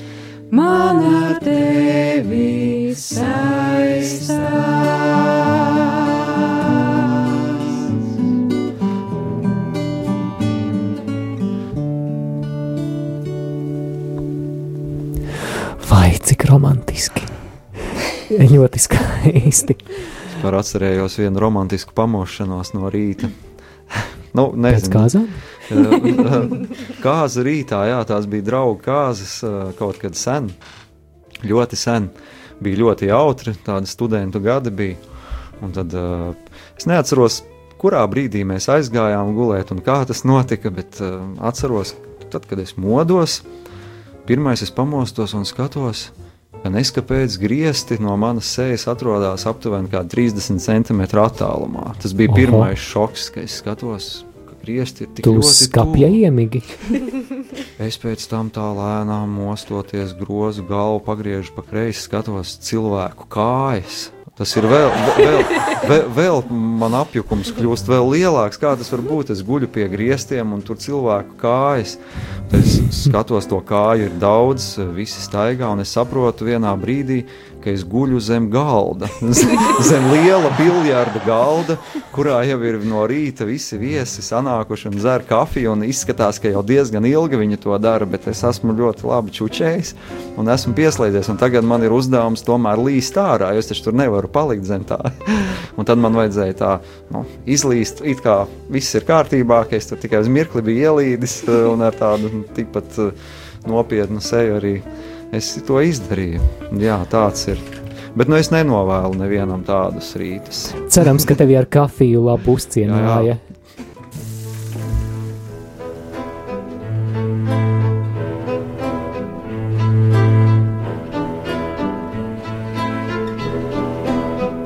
[0.50, 4.65] man ar tevi saistās.
[18.54, 19.76] Ļoti skaisti.
[19.80, 23.30] Es par atcerējos vienu romantisku pamošanos no rīta.
[24.36, 24.94] nu, Pēc nezinu.
[24.94, 25.28] kāzām?
[27.04, 30.50] Kāza rītā, jā, tās bija draugu kāzas eh, kaut kad sen.
[31.46, 32.10] Ļoti sen.
[32.62, 34.96] Bija ļoti jautri, tādi studentu gadi bija.
[35.64, 36.34] Un tad uh,
[36.76, 37.38] es neatceros,
[37.80, 41.94] kurā brīdī mēs aizgājām gulēt un kā tas notika, bet uh, atceros,
[42.32, 43.38] tad, kad es modos,
[44.28, 46.10] pirmais es pamostos un skatos,
[46.66, 51.92] ka neskapēc griezti no manas sejas atrodas aptuveni kā 30 cm attālumā.
[52.02, 52.38] Tas bija Oho.
[52.40, 54.08] pirmais šoks, kad es skatos,
[54.48, 56.22] ka griezti ir tik Tu ļoti skapja tuvu.
[56.26, 56.62] iemigi.
[57.86, 64.08] Es pēc tam tā lēnām mostoties, grozu galvu, pagriežu pa kreisi, skatos cilvēku kājas.
[64.36, 65.38] Tas ir vēl, vēl,
[65.88, 68.58] vēl, vēl man apjukums kļūst vēl lielāks.
[68.60, 69.30] Kā tas var būt?
[69.32, 71.94] Es guļu pie griestiem un tur cilvēku kājas.
[72.52, 77.22] Es skatos, to kāju ir daudz, visi staigā, un es saprotu vienā brīdī,
[77.66, 79.08] ka es guļu zem galda,
[79.88, 81.74] zem liela biljarda galda,
[82.14, 85.72] kurā jau ir no rīta visi viesi sanākuši un dzer kafiju.
[85.72, 89.90] un Izskatās, ka jau diezgan ilgi viņi to dara, bet es esmu ļoti labi čučējis
[90.38, 91.32] un esmu pieslēdzies.
[91.32, 94.86] Un tagad man ir uzdevums tomēr līst ārā, jo es taču tur nevaru palikt zem
[94.86, 95.00] tā.
[95.76, 96.70] Un tad man vajadzēja tā
[97.10, 101.40] nu, izlīst, it kā viss ir kārtībā, ka es tur tikai uz mirkli biju ielīdis
[101.72, 103.28] un ar tādu tikpat eh,
[103.66, 104.76] nopietnu seju arī
[105.34, 106.42] es to izdarīju.
[106.82, 107.60] Jā, tāds ir.
[108.16, 110.70] Bet nu, es nenovēlu nevienam tādus rītus.
[110.92, 113.36] Cerams, ka tevi ar kafiju labi uzcienāja.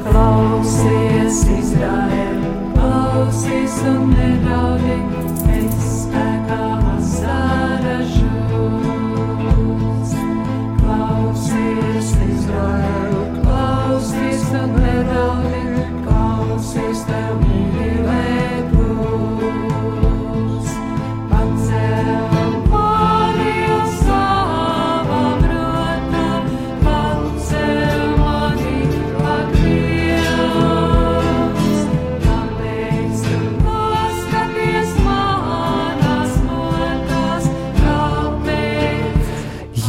[0.06, 2.38] Klausies, Izraēl,
[2.76, 5.00] klausies un nedaudi,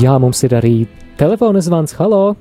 [0.01, 0.75] Jā, mums ir arī
[1.19, 1.93] telefona zvans.
[1.99, 2.35] Halo!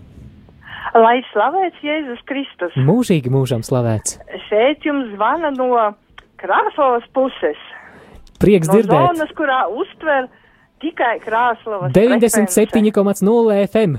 [0.96, 2.74] Lai slavēts Jēzus Kristus.
[2.86, 4.16] Mūžīgi mūžam slavēts.
[4.48, 5.68] Šeit jums zvana no
[6.40, 7.60] Krāslavas puses.
[8.40, 8.96] Prieks no dzirdēt.
[8.96, 10.26] zonas, kurā uztver
[10.82, 11.92] tikai Krāslavas.
[11.94, 13.98] 97,0 FM.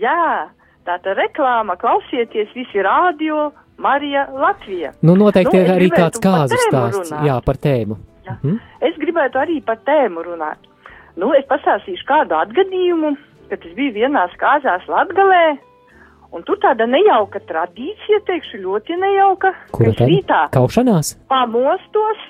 [0.00, 0.48] Jā,
[0.88, 4.94] tāda reklāma, klausieties visi rādio Marija Latvija.
[5.02, 7.10] Nu, noteikti Nu, ir arī kāds kāzu stāsts.
[7.12, 7.26] runāt.
[7.28, 7.98] Jā, par tēmu.
[8.24, 8.58] Mhm.
[8.80, 10.58] Es gribētu arī par tēmu runāt.
[11.20, 13.14] Nu, es pastāstīšu kādu atgadījumu,
[13.50, 15.56] kad es biju vienās kāzās Latgalē,
[16.34, 20.40] un tur tāda nejauka tradīcija, teikšu, ļoti nejauka, ka es rītā?
[20.54, 21.14] Kaušanās?
[21.30, 22.24] pamostos,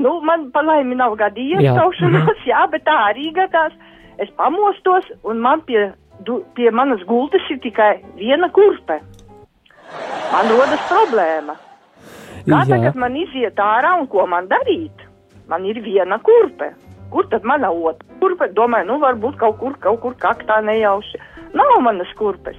[0.00, 3.74] nu, man pa laimi nav gadījies Jā, kaušanās, jā, bet tā arī gadās.
[4.20, 5.90] Es pamostos, un man pie,
[6.24, 9.00] du, pie manas gultas ir tikai viena kurpe.
[10.32, 11.58] Man rodas problēma.
[12.42, 12.68] Kā Jā.
[12.72, 15.04] tagad man iziet ārā un ko man darīt?
[15.50, 16.72] Man ir viena kurpe.
[17.12, 18.48] Kur tad mana otra kurpe?
[18.56, 21.20] Domāju, nu varbūt kaut kur, kaut kur kaktā nejauši.
[21.52, 22.56] Nav manas kurpes.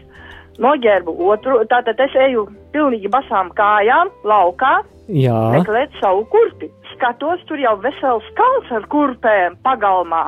[0.62, 4.76] Noģērbu otru, tātad es eju pilnīgi basām kājām, laukā,
[5.10, 5.40] Jā.
[5.56, 6.70] meklēt savu kurpi.
[6.94, 10.28] Skatos, tur jau vesels kalns ar kurpēm pagalmā.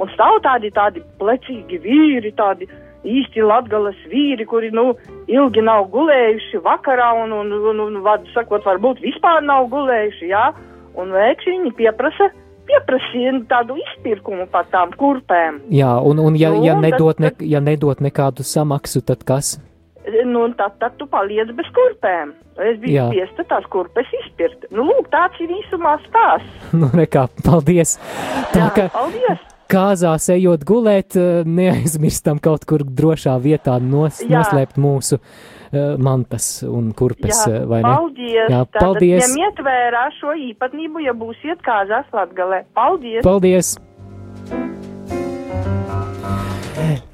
[0.00, 2.68] Un stāv tādi, tādi plecīgi vīri, tādi
[3.04, 4.94] īsti latgalas vīri, kuri, nu,
[5.28, 10.48] ilgi nav gulējuši vakarā un, un, un, un vārdu sakot, varbūt vispār nav gulējuši, jā.
[10.98, 12.32] Un pēkšņi viņi pieprasa,
[12.68, 15.62] pieprasīja tādu izpirkumu par tām kurpēm.
[15.74, 19.56] Jā, un, un ja, Nu, ja, nedot ne, ja nedot nekādu samaksu, tad kas?
[20.24, 22.30] Nu, tad, tad tu paliec bez kurpēm.
[22.64, 24.64] Es biju spiesta tās kurpes izpirkt.
[24.72, 26.48] Nu, lūk, tāds ir īsumā stāsts.
[26.80, 27.98] Nu, nekā, paldies.
[28.54, 29.44] Tā Jā, kā paldies.
[29.68, 34.38] kāzās ejot gulēt, neaizmirstam kaut kur drošā vietā nos, Jā.
[34.40, 35.20] noslēpt mūsu
[35.98, 37.88] mantas un kurpes, Jā, eh, vai ne?
[37.88, 38.46] paldies.
[38.48, 39.26] Jā, Tātad paldies.
[39.26, 42.64] Ņemiet vērā šo īpatnību, ja būsiet kāzās Latgalē.
[42.74, 43.22] Paldies!
[43.26, 43.76] Paldies!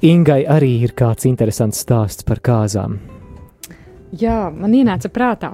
[0.05, 2.99] Ingai arī ir kāds interesants stāsts par kāzām.
[4.13, 5.49] Jā, man ienāca prātā.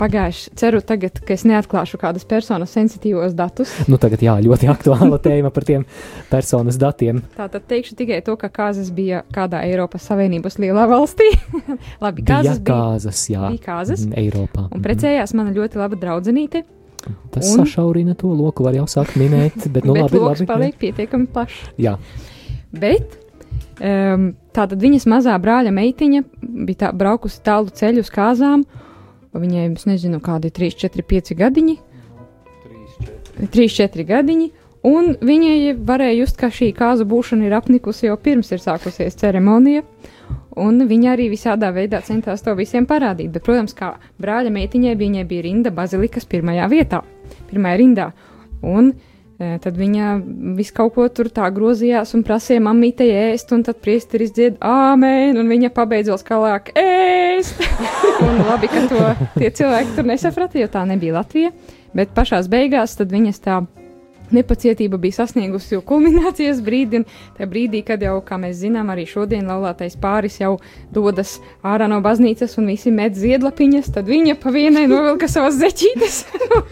[0.00, 3.72] Pagājuši, ceru, tagad, ka es neatklāšu kādas personas sensitīvos datus.
[3.90, 5.84] Nu, tagad, jā, ļoti aktuāla tēma par tiem
[6.30, 7.20] personas datiem.
[7.36, 11.28] Tātad teikšu tikai to, ka Kāzas bija kādā Eiropas Savienības lielā valstī.
[12.04, 12.70] Labi, Kāzas bija.
[12.72, 13.50] Kāzas, jā.
[13.52, 14.06] Bija Kāzas.
[14.18, 14.66] Eiropā.
[14.74, 16.64] Un precējās mana ļoti laba draudzenīte.
[17.34, 17.60] Tas un...
[17.60, 20.48] sašaurina to loku, var jau sākt minēt, bet nu bet labi, labi.
[20.48, 21.60] paliek pietiekami plašs.
[21.80, 21.98] Jā.
[22.74, 23.18] Bet
[23.78, 28.64] um, tātad viņas mazā brāļa meitiņa bija tā, braukusi tālu ceļu uz kāzām.
[29.34, 31.78] Viņai, es nezinu, kādi 3, 4, 5 gadiņi.
[33.50, 34.50] 3, 4 gadiņi.
[34.84, 39.82] Un viņai varēja just, ka šī kāzu būšana ir apnikusi jau pirms ir sākusies ceremonija.
[40.60, 43.32] Un viņa arī visādā veidā centās to visiem parādīt.
[43.32, 47.00] Bet, protams, kā brāļa meitiņai, viņai bija rinda bazilikas pirmajā vietā,
[47.48, 48.10] pirmajā rindā.
[48.60, 50.08] Un e, tad viņa
[50.58, 55.38] visu kaut ko tur tā grozījās un prasīja mammītei ēst, un tad priesteris dzied āmēn,
[55.40, 57.62] un viņa pabeidzot skalāk ēst.
[58.26, 59.06] un labi, ka to
[59.38, 61.54] tie cilvēki tur nesaprata, jo tā nebija Latvija.
[61.94, 63.60] Bet pašās beigās tad viņas tā
[64.32, 67.06] nepacietība bija sasniegusi jau kulminācijas brīdi, un
[67.36, 70.56] tajā brīdī, kad jau, kā mēs zinām, arī šodien laulātais pāris jau
[70.94, 76.20] dodas ārā no baznīcas un visi met ziedlapiņas, tad viņa pa vienai novilka savas zeķītes.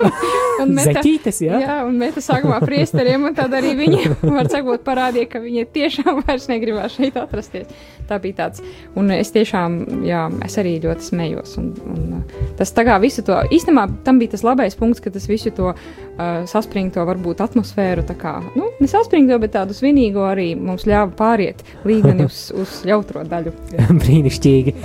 [0.69, 1.61] meta, zeķītes, jā?
[1.63, 6.23] Jā, un meta sākumā priesteriem, un tad arī viņa, var sakot, parādīja, ka viņa tiešām
[6.23, 7.71] vairs negribās šeit atrasties.
[8.09, 8.63] Tā bija tāds,
[8.99, 13.37] un es tiešām, jā, es arī ļoti smējos, un, un tas tā kā visu to,
[13.55, 18.17] īstenībā tam bija tas labais punkts, ka tas visu to uh, saspringto varbūt atmosfēru, tā
[18.19, 23.55] kā nu, nesaspringto, bet tādu svinīgu arī mums ļāva pāriet līmeni uz, uz jautro daļu.
[24.03, 24.77] Brīnišķīgi!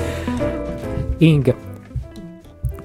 [1.27, 1.55] Inga,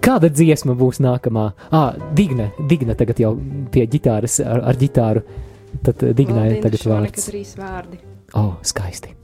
[0.05, 1.49] kāda dziesma būs nākamā?
[1.71, 3.35] Ah, Digna, Digna tagad jau
[3.73, 5.25] pie ģitāras ar, ar ģitāru.
[5.83, 7.31] Tad Dignai tagad vārds.
[7.31, 7.99] Trīs vārdi.
[8.37, 9.22] Oh, skaisti!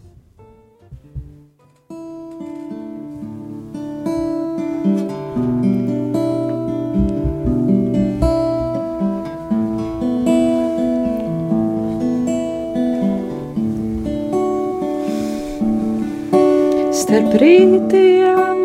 [17.09, 18.59] Starp rītiem.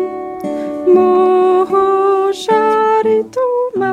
[0.92, 2.64] Mūžā
[3.06, 3.92] ritumā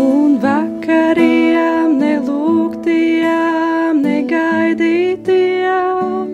[0.00, 6.32] un vakariem nelūgtiem, negaidītiem.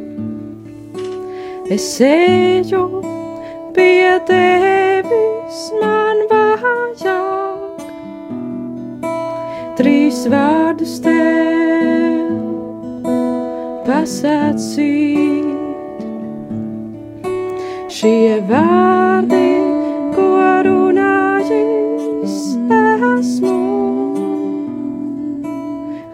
[1.74, 2.84] Es eju
[3.74, 7.82] pie tevis, man vajag.
[9.80, 11.51] Trīs vārdus tev
[13.92, 15.48] pasācīt.
[17.92, 19.48] Šie vārdi,
[20.16, 20.28] ko
[20.66, 22.38] runājis
[22.78, 23.58] esmu,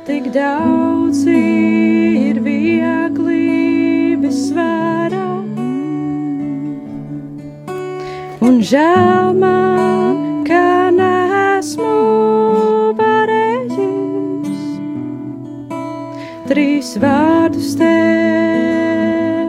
[0.08, 5.26] tik daudz ir vieglības svara.
[8.42, 12.27] Un žēl man, ka nesmu
[16.58, 19.46] trīs vārdus tev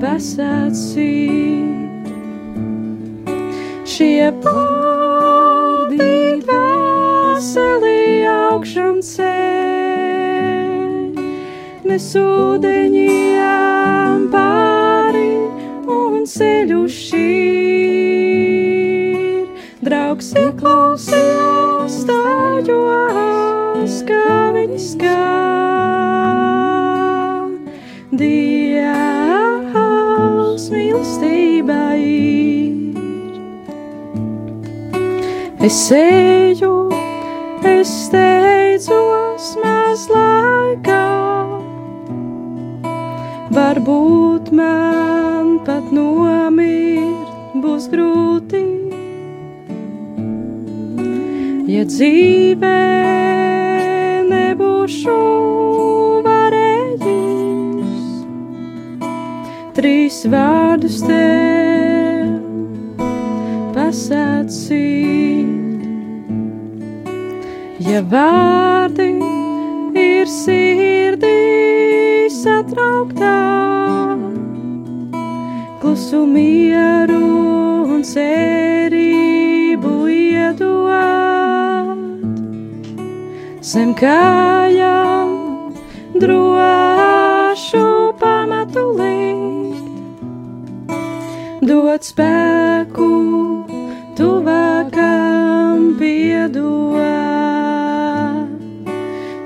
[0.00, 2.08] pasācīt.
[3.84, 11.20] Šie vārdi dvēseli augšām ceļ,
[11.90, 15.32] nes ūdeņiem pāri
[15.98, 17.28] un ceļu šķīr.
[19.84, 24.24] Draugs ieklausījās stājos, kā
[24.56, 25.69] viņi skan.
[31.70, 33.34] Mīlestība ir.
[35.60, 36.88] Es eju,
[37.64, 41.06] es steidzos maz laikā.
[43.50, 47.28] Varbūt man pat nomirt
[47.62, 48.64] būs grūti.
[51.70, 52.78] Ja dzīvē
[54.30, 55.18] nebūšu
[56.26, 57.06] varējis,
[59.78, 61.49] trīs vārdus tev
[64.50, 65.46] pasācīt.
[67.86, 69.14] Ja vārdi
[69.94, 74.16] ir sirdī satrauktā,
[75.80, 77.20] klusu mieru
[77.94, 81.98] un cerību iedot,
[83.62, 85.28] zem kājām
[86.20, 89.86] drošu pamatu likt,
[91.62, 93.39] dot spēku
[96.52, 96.98] piedot.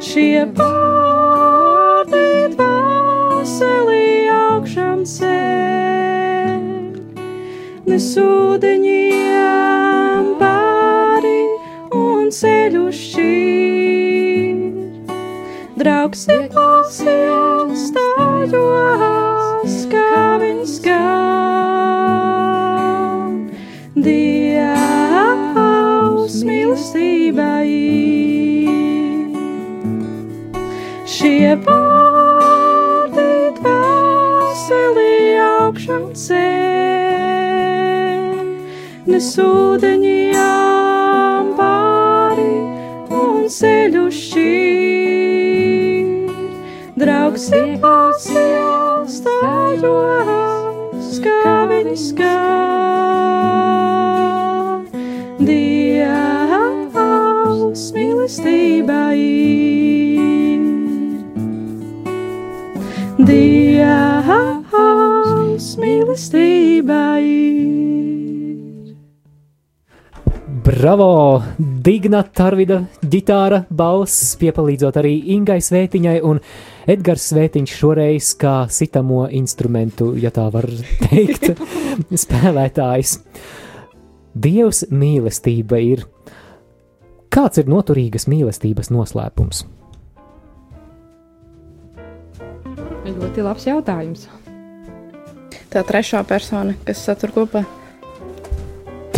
[0.05, 6.61] Šie vārdi dvēseli augšām ceļ,
[7.89, 9.19] nesūdeņiem
[10.41, 11.41] pāri
[11.93, 14.57] un ceļu šķīr.
[15.81, 22.04] Draugs neklausījās, stājos, kā viņš skan.
[26.25, 27.69] Dievs mīlestībai.
[31.05, 33.27] Šie vārdi
[33.59, 37.45] dvēseli augšām cēl,
[39.13, 40.33] nesūdeņiem
[41.61, 42.57] pāri
[43.21, 46.09] un ceļu šķīr.
[47.05, 52.74] Draugs ieklausījās, stājos, kā viņi skan.
[58.43, 59.21] Mīlestībai.
[63.29, 64.47] Dievs
[65.79, 67.25] mīlestībai.
[70.65, 71.43] Bravo!
[71.85, 76.41] Digna Tarvida ģitāra, balss, piepalīdzot arī Ingai Svētiņai un
[76.89, 80.65] Edgars Svētiņš šoreiz kā sitamo instrumentu, ja tā var
[81.05, 81.53] teikt,
[82.25, 83.19] spēlētājs.
[84.35, 86.09] Dievs mīlestība ir.
[87.35, 89.65] Kāds ir noturīgas mīlestības noslēpums?
[93.05, 94.29] Ļoti labs jautājums.
[95.73, 97.65] Tā trešā persona, kas satur kopā.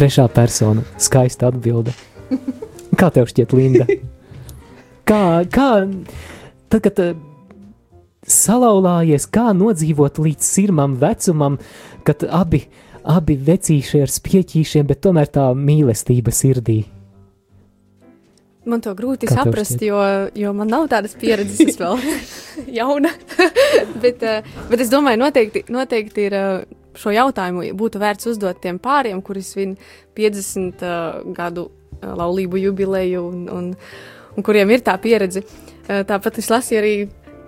[0.00, 1.92] Trešā persona- skaista atbilde.
[3.00, 3.84] Kā tev šķiet, Linda?
[5.04, 5.68] Kā, kā
[6.72, 7.14] tad, kad eh,
[8.24, 11.60] salauzājies, kā nodzīvot līdz sirmam vecumam,
[12.08, 12.64] kad abi,
[13.04, 16.86] abi vecīši ir spieķīšiem, bet tomēr tā mīlestība sirdī?
[18.66, 19.98] Man to grūti Kā saprast, jo,
[20.34, 22.00] jo man nav tādas pieredzes, es vēl
[22.80, 23.12] jauna.
[24.02, 28.80] bet, eh, bet es domāju, noteikti, noteikti ir eh, šo jautājumu būtu vērts uzdot tiem
[28.82, 29.76] pāriem, kuri svin
[30.16, 33.70] 50 uh, gadu eh, laulību jubileju un, un,
[34.36, 35.44] un kuriem ir tā pieredze.
[35.86, 36.96] Eh, Tāpat es lasīju arī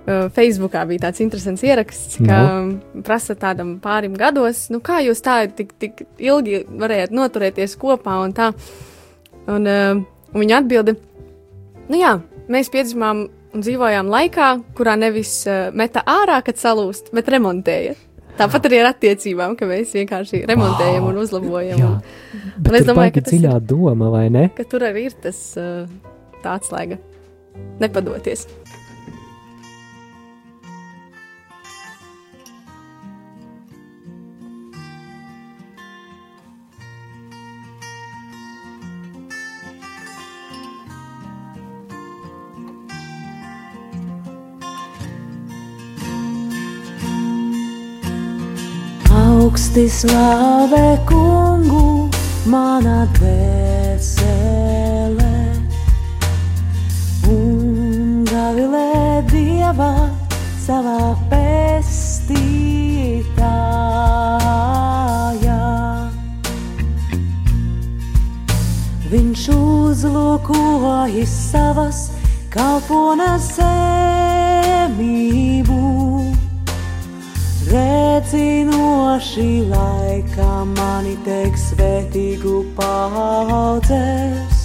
[0.09, 3.01] Facebookā bija tāds interesants ieraksts, ka no.
[3.05, 8.33] prasa tādam pārim gados, nu kā jūs tā tik, tik ilgi varējāt noturēties kopā un
[8.33, 8.47] tā.
[9.53, 10.01] Un, uh,
[10.35, 10.95] un viņa atbildi,
[11.89, 12.17] nu jā,
[12.53, 17.97] mēs piedzimām un dzīvojām laikā, kurā nevis uh, meta ārā, kad salūst, bet remontēja.
[18.39, 21.11] Tāpat arī ar attiecībām, ka mēs vienkārši remontējam Wow.
[21.11, 21.79] un uzlabojam.
[21.81, 21.89] Jā.
[21.89, 24.45] Un, Bet un es domāju, ka tas ir, dziļā doma, vai ne?
[24.55, 25.89] ka tur arī ir tas uh,
[26.45, 27.01] tāds slēga.
[27.83, 28.47] Nepadoties.
[49.69, 52.09] Augsti slāvē kungu,
[52.49, 54.01] mana dvēsele,
[57.29, 60.09] un gavilē dievā
[60.65, 62.49] savā pestītājā.
[69.13, 72.09] Viņš uzlūkojas savas
[72.57, 74.89] kalponas zemību.
[78.29, 84.59] Redzinoši laikā mani teiks svētīgu paudzes,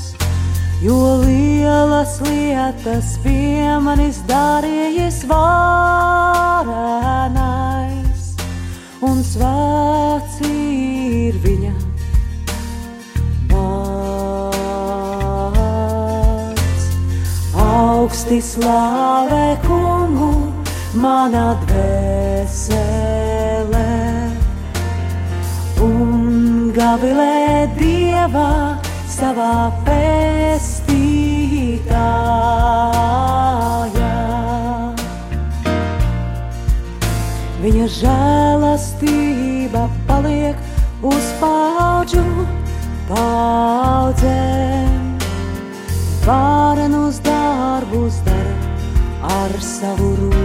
[0.83, 5.95] jo lielas lietas pie manis darījis varenais,
[8.99, 11.71] un svēts ir viņa
[13.53, 14.43] vārds.
[17.63, 20.51] Augsti slāvē kungu,
[20.99, 22.92] mana dvēsele,
[26.83, 28.75] gavilē dievā
[29.07, 30.81] savā pestītājā.
[37.63, 40.57] Viņa žēlastība paliek
[41.07, 42.25] uz paudžu
[43.07, 44.91] paudzēm,
[46.27, 48.55] varenus darbus dara
[49.39, 50.43] ar savu roku.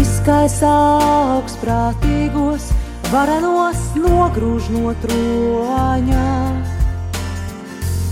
[0.00, 0.70] Izkaisā
[1.02, 2.29] augstprātīgos,
[3.10, 6.26] varenos nogrūž no troņa.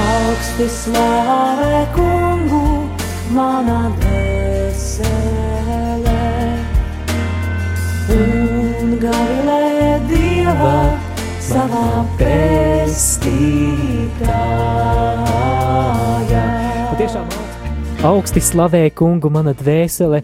[0.00, 2.68] augsti slāvē kungu,
[3.36, 5.44] mana dvēsele
[8.18, 9.64] un gavilē
[10.12, 10.78] dievā
[11.48, 11.88] savā
[12.20, 13.48] pestītājā.
[18.06, 20.20] Augsti slavē kungu mana dvēsele.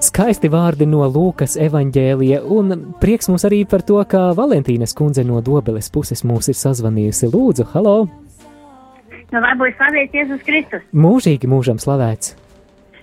[0.00, 2.72] Skaisti vārdi no Lūkas evaņģēlija, un
[3.02, 7.28] prieks mums arī par to, ka Valentīnas kundze no Dobeles puses mūs ir sazvanījusi.
[7.34, 7.96] Lūdzu, halo!
[9.30, 10.86] Nu, lai būtu slavēts Jēzus Kristus.
[10.96, 12.32] Mūžīgi mūžam slavēts!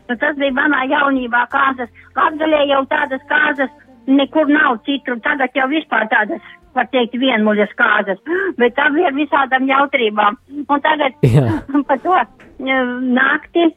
[0.09, 1.93] Nu, tas bija manā jaunībā kāzas.
[2.17, 3.69] Latgalē jau tādas kāzas
[4.09, 5.21] nekur nav citur.
[5.21, 6.41] Tagad jau vispār tādas,
[6.73, 8.25] var teikt, vienmuļas kāzas.
[8.59, 10.41] Bet tam ir visādām jautrībām.
[10.65, 11.61] Un tagad Jā.
[11.91, 12.17] par to
[12.59, 13.67] nakti.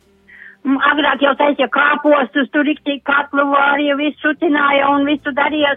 [0.61, 5.71] Agrāk jau taisīja kāpostus, tur rīktīgi katlu vārīja, visu šutināja un visu darīja.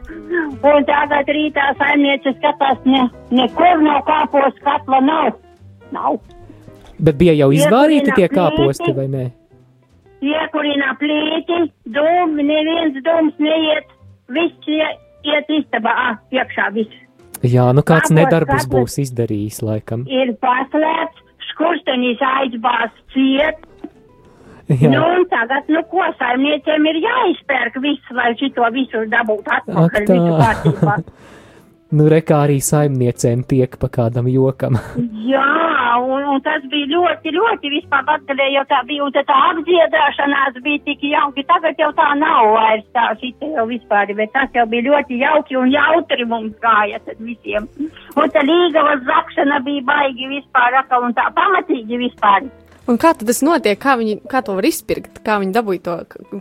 [0.60, 5.38] Un tagad rītā saimniece skatās, ne, nekur nav kāpostu, katla nav.
[5.96, 6.20] Nav.
[7.00, 9.24] Bet bija jau izvārīti tie kāposti, vai ne?
[10.24, 11.62] Iekurina plīti,
[11.96, 13.88] dūmi, neviens dūms neiet,
[14.36, 14.94] viss ie-
[15.32, 17.00] iet istabā, ah, iekšā viss.
[17.44, 18.72] Jā, nu kāds Kāposts nedarbus katls.
[18.72, 20.06] būs izdarījis, laikam.
[20.08, 21.23] Ir paslēpts,
[21.54, 23.70] skurstenīs aizbāz ciet.
[24.72, 24.90] Jā.
[24.90, 30.08] Nu, un tagad, nu, ko saimniecēm ir jāizpērk viss, lai šito visu dabūtu Ak, atpakaļ,
[30.08, 30.96] visu kārtībā.
[31.94, 34.80] Nu, re kā arī saimniecēm tiek pa kādam jokam.
[35.34, 35.50] Jā,
[36.02, 40.58] un, un tas bija ļoti, ļoti vispār atgalē, jau tā bija, un tad tā apdziedāšanās
[40.66, 44.66] bija tik jauki, tagad jau tā nav vairs tā šita jau vispār, bet tas jau
[44.72, 47.70] bija ļoti jauki un jautri mums gāja tad visiem.
[48.18, 52.50] Un tā līgavas zakšana bija baigi vispār, un tā pamatīgi vispār.
[52.84, 53.78] Un kā tas notiek?
[53.80, 55.22] Kā viņi kā to var izpirkt?
[55.24, 55.94] Kā viņi dabūja to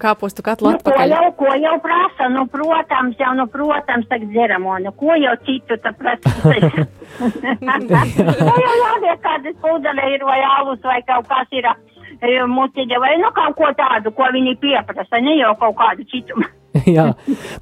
[0.03, 1.13] kāpostu katlu Nu, ko atpakaļ?
[1.15, 5.79] jau, ko jau prasa, nu, protams, jau, nu, protams, tagad dzeramo, nu, ko jau citu
[5.85, 6.33] tā prasa.
[7.67, 8.01] nu,
[8.59, 13.31] jau jāliek kādas pudelē ir vai alus vai kaut kas ir e, mutiņa vai, nu,
[13.39, 16.43] kaut ko tādu, ko viņi pieprasa, ne jau kaut kādu citu.
[16.97, 17.13] Jā,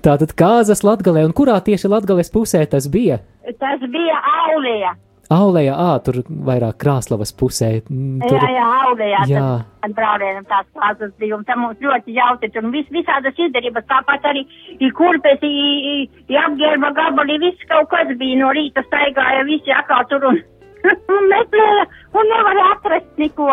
[0.01, 3.21] tā tad kāzas latgalē, un kurā tieši latgales pusē tas bija?
[3.61, 4.97] Tas bija aulija.
[5.31, 7.69] Aulējā, ā, tur vairāk krāslavas pusē.
[7.87, 9.21] Tur, Jā, jā, aulījā.
[9.31, 9.43] Jā.
[9.85, 14.27] Tad brālēnam tās klāsas bija, un tam mums ļoti jautri, un vis, visādas izdarības, tāpat
[14.27, 14.43] arī
[14.83, 15.53] i kurpes, i,
[15.93, 15.95] i,
[16.35, 20.43] i apģērba gabali, viss kaut kas bija no rīta staigāja, visi atkal tur un,
[21.15, 23.51] un meklēja, un nevarēja atrast neko.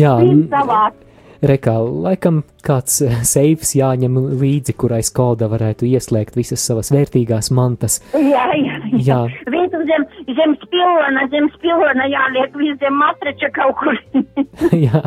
[0.00, 0.48] jā, Viss
[1.48, 1.74] rekā,
[2.06, 8.00] laikam kāds eh, seifs jāņem līdzi, kurai skolda varētu ieslēgt visas savas vērtīgās mantas.
[8.14, 9.18] Jā, jā, Jā.
[9.50, 13.98] Visu zem, zem spilona, zem spilona jāliek, viss zem matrača kaut kur.
[14.86, 15.02] jā.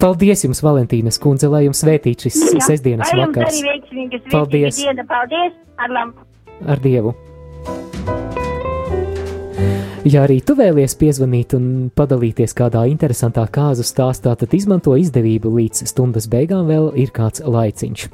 [0.00, 2.64] Paldies jums, Valentīnas kundze, lai jums svētīt šis Jā.
[2.70, 3.62] sestdienas vakars.
[4.32, 4.82] Paldies.
[4.82, 6.28] diena, paldies, ar labu.
[6.66, 7.14] Ar Dievu!
[10.06, 15.88] Ja arī tu vēlies piezvanīt un padalīties kādā interesantā kāzu stāstā, tad izmanto izdevību līdz
[15.90, 18.04] stundas beigām vēl ir kāds laiciņš.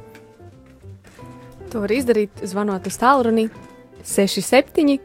[1.75, 3.51] To var izdarīt, zvanot uz tālruni
[4.01, 4.97] 67,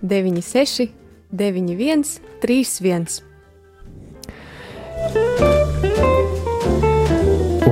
[0.00, 0.88] 96,
[1.28, 3.20] 91, 31.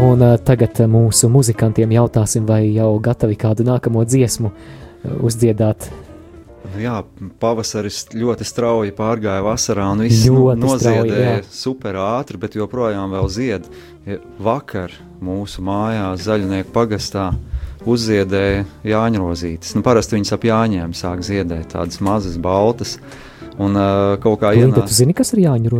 [0.02, 5.88] Un uh, tagad uh, mūsu muzikantiem jautāsim, vai jau gatavi kādu nākamo dziesmu uh, uzdziedāt.
[6.80, 6.98] Jā,
[7.42, 11.46] pavasaris ļoti strauji pārgāja vasarā, un viss nu, Ļoti strauji, noziedēja jā.
[11.52, 13.68] super ātri, bet joprojām vēl zied.
[14.42, 17.30] Vakar mūsu mājās, Zaļnieku pagastā,
[17.88, 19.74] uzziedēja jāņrozītes.
[19.76, 22.96] Nu, parasti viņas ap jāņiem sāk ziedēt, tādas mazas, baltas.
[23.60, 24.96] Un uh, kaut kā Linda, tu ienāca.
[24.96, 25.74] zini, kas ir jāņu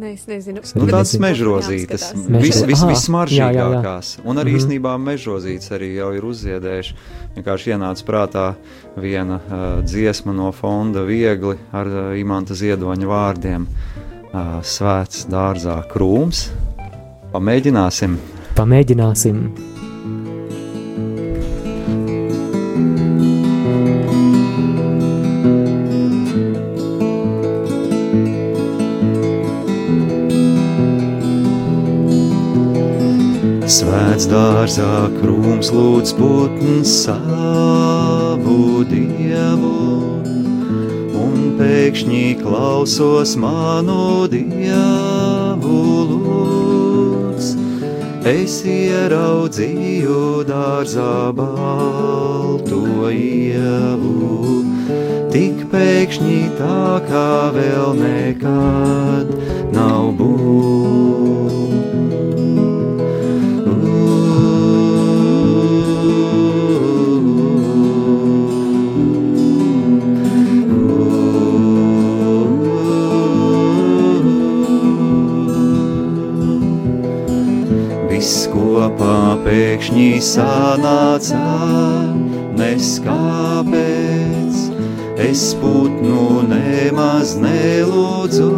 [0.00, 0.62] Nē, es nezinu.
[0.74, 4.18] Nu, arī tādas mežrozītes, Mežro- vis, vis, Aha, vismaržīgākās.
[4.24, 4.58] Un arī Mhm.
[4.60, 6.94] īstenībā mežrozītes arī jau ir uzziedējuši.
[7.36, 8.54] Vienkārši ienāca prātā
[8.96, 13.66] viena uh, dziesma no fonda viegli ar uh, imanta ziedoņa vārdiem.
[14.32, 16.48] Uh, svēts dārzā krūms.
[17.32, 18.16] Pamēģināsim!
[18.56, 19.69] Pamēģināsim!
[34.70, 39.72] Dārzā krūms lūdz putns savu dievu,
[41.18, 45.80] un pēkšņi klausos manu dievu
[46.12, 47.50] lūdz.
[48.30, 54.62] Es ieraudzīju dārzā balto ievu,
[55.34, 59.34] tik pēkšņi tā kā vēl nekad
[59.74, 61.19] nav būt.
[79.00, 81.40] Pēkšņi sanāca,
[82.58, 84.56] nes kāpēc.
[85.20, 88.50] es putnu nemaz nelūdzu,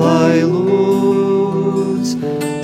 [0.00, 2.08] lai lūdz,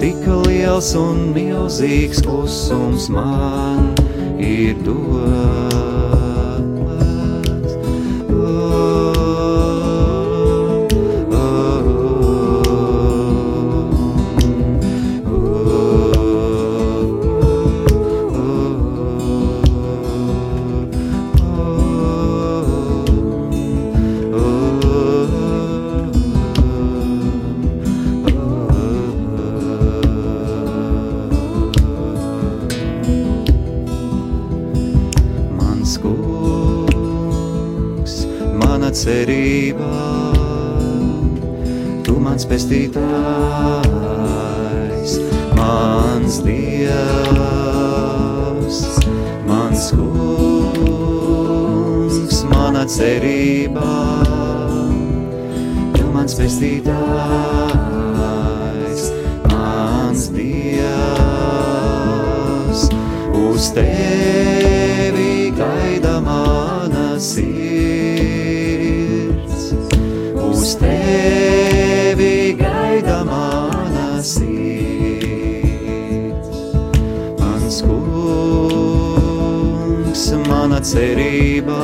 [0.00, 3.94] Tik liels un milzīgs klusums man
[4.38, 5.79] ir dots.
[39.00, 39.88] Mana cerība,
[42.04, 43.00] tu mans pestītājs,
[45.56, 46.90] mans dievs,
[49.48, 51.14] mans kungs,
[52.52, 53.88] mana cerība,
[55.96, 57.00] tu mans pestītājs,
[59.48, 60.90] mans dievs,
[63.32, 67.49] uz tevi gaida mana sirds,
[70.80, 75.28] tevi gaida mana sirds.
[77.40, 79.02] Mans kungs,
[80.48, 81.82] mana cerība,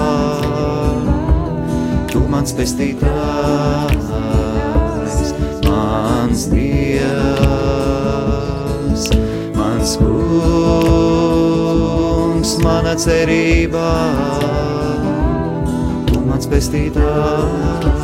[2.12, 4.06] tu mans pestītājs,
[5.66, 7.16] mans dievs,
[9.56, 11.26] mans kungs,
[12.64, 13.88] mana cerība,
[16.26, 17.95] mans pestītājs,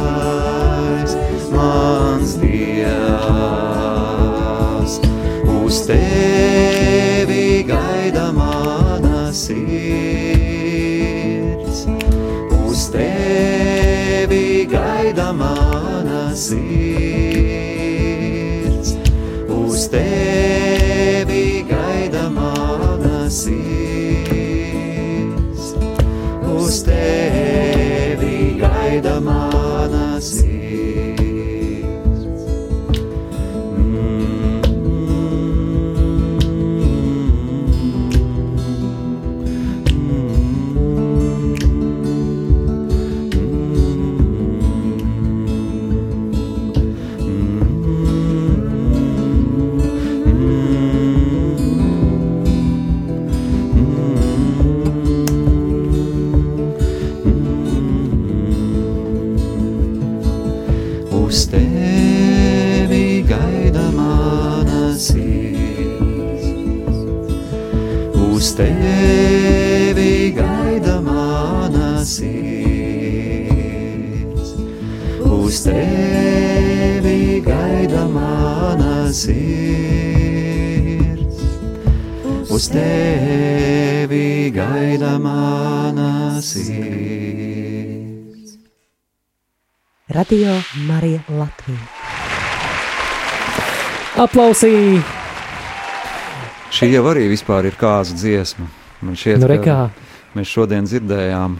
[16.33, 16.91] mana
[84.71, 86.73] gaida mana sirds.
[90.09, 90.55] Radio
[90.87, 91.79] Marija Latvija.
[94.17, 95.01] Aplausī!
[96.73, 98.67] Šī jau arī vispār ir kāza dziesma.
[99.03, 99.91] Man šķiet, Nu, ka
[100.37, 101.59] mēs šodien dzirdējām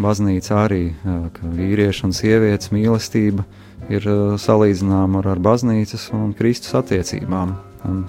[0.00, 3.44] baznīcā arī, ka vīrieša un sievietes mīlestība
[3.92, 4.02] ir
[4.40, 7.67] salīdzināma ar, ar baznīcas un Kristus attiecībām.
[7.86, 8.02] Un,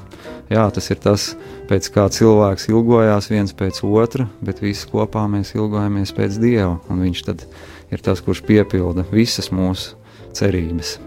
[0.49, 1.28] jā, tas ir tas,
[1.70, 7.03] pēc kā cilvēks ilgojās viens pēc otra, bet visi kopā mēs ilgojamies pēc Dieva, un
[7.05, 7.45] viņš tad
[7.93, 9.97] ir tas, kurš piepilda visas mūsu
[10.34, 10.97] cerības.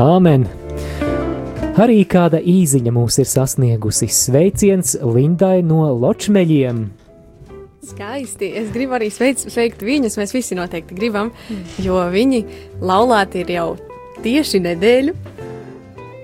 [0.00, 0.44] Āmen!
[1.76, 4.08] Arī kāda īziņa mūs ir sasniegusi.
[4.08, 6.86] Sveiciens Lindai no Ločmeļiem!
[7.86, 8.48] Skaisti.
[8.58, 10.16] Es gribu arī sveic, sveikt viņus.
[10.18, 11.30] Mēs visi noteikti gribam,
[11.78, 12.42] jo viņi
[12.82, 13.68] laulāti ir jau
[14.24, 15.14] tieši nedēļu.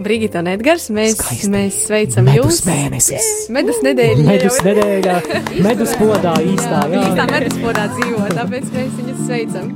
[0.05, 1.51] Brigita un Edgars, mēs, Skaisti.
[1.53, 2.67] mēs sveicam Medus jūs.
[2.69, 3.31] mēnesis.
[3.55, 4.27] Medus nedēļa.
[4.27, 5.17] Medus nedēļā,
[5.65, 6.93] medus podā īstā, jā.
[6.93, 7.03] jā.
[7.09, 9.73] Īstā medus podā dzīvo, tāpēc mēs viņus sveicam.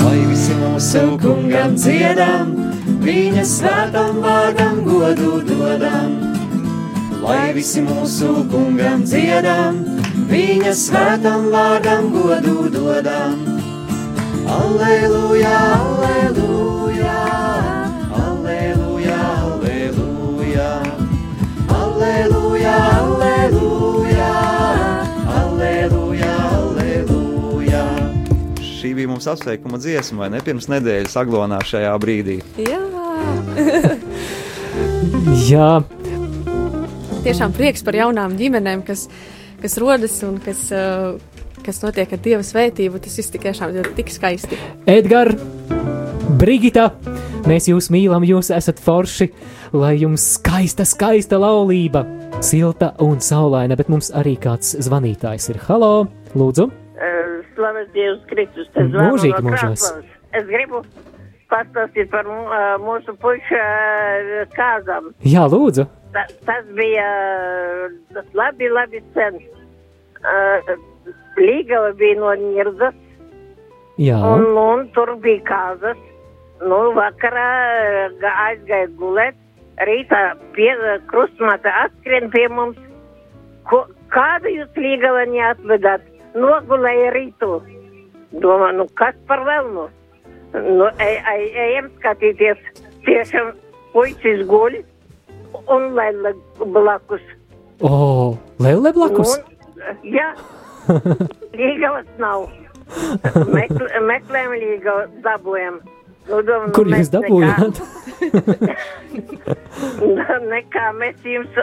[0.00, 2.52] Lai visi mūsu kungam dziedam,
[3.04, 6.18] viņa svētam vārdam godu dodam.
[7.20, 9.82] Lai visi mūsu kungam dziedam,
[10.30, 13.36] viņa svētam vārdam godu dodam.
[14.50, 17.18] Alleluja, alleluja,
[29.20, 30.40] mums apsveikuma dziesma, vai ne?
[30.40, 32.38] Pirms nedēļas aglonā šajā brīdī.
[32.64, 32.80] Jā.
[35.50, 35.80] Jā,
[37.20, 39.04] Tiešām prieks par jaunām ģimenēm, kas,
[39.60, 41.18] kas rodas un kas, uh,
[41.66, 43.02] kas notiek ar Dieva svētību.
[43.04, 44.56] Tas viss tiešām ir tik skaisti.
[44.88, 45.36] Edgars,
[46.40, 46.88] Brigita,
[47.44, 49.28] mēs jūs mīlam, jūs esat forši,
[49.76, 52.06] lai jums skaista, skaista laulība,
[52.40, 55.60] silta un saulaina, bet mums arī kāds zvanītājs ir.
[55.68, 56.70] Halo, lūdzu!
[57.60, 58.68] Slavēts Dievs Kristus.
[58.72, 59.52] Es Mūžīgi no.
[59.52, 60.12] Kraslavas.
[60.38, 60.80] Es gribu
[61.50, 62.28] pastāstīt par
[62.80, 65.10] mūsu pušu ā, kāzām.
[65.26, 65.84] Jā, lūdzu!
[66.14, 67.06] Ta, tas bija
[68.38, 69.38] labi, labi sen.
[71.40, 72.96] Līgava bija no Nirdas,
[74.00, 75.98] Jā, un, un tur bija kāzas.
[76.60, 77.48] Nu, vakarā
[78.46, 79.36] aizgāja gulēt.
[79.88, 80.20] Rītā
[80.56, 80.70] pie
[81.08, 82.80] krustmata atskrien pie mums.
[83.68, 86.09] Ko, kādu jūs Līgava neatvedāt?
[86.36, 87.56] Nogulēja rītu.
[88.42, 89.88] Domā, nu kas par velnu?
[90.54, 92.60] Nu, ej, ej, ejam skatīties.
[93.06, 93.52] Tiešām
[93.94, 94.80] puisis guļ
[95.70, 96.34] un lēla
[96.74, 97.22] blakus.
[97.82, 99.38] o, Lēlē blakus!
[99.38, 100.28] Un, jā,
[101.60, 102.48] līgavas nav.
[103.54, 105.80] Mekl, meklējam līgavu, dabūjam.
[106.30, 107.80] Nu, domā, Kur jūs dabūjāt?
[110.00, 111.56] Nekā, nekā mēs jums,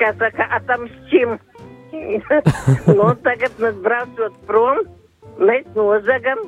[0.00, 1.36] kā saka, atamšķim.
[2.98, 4.84] nu, tagad mēs braucot prom,
[5.40, 6.40] mēs nozagam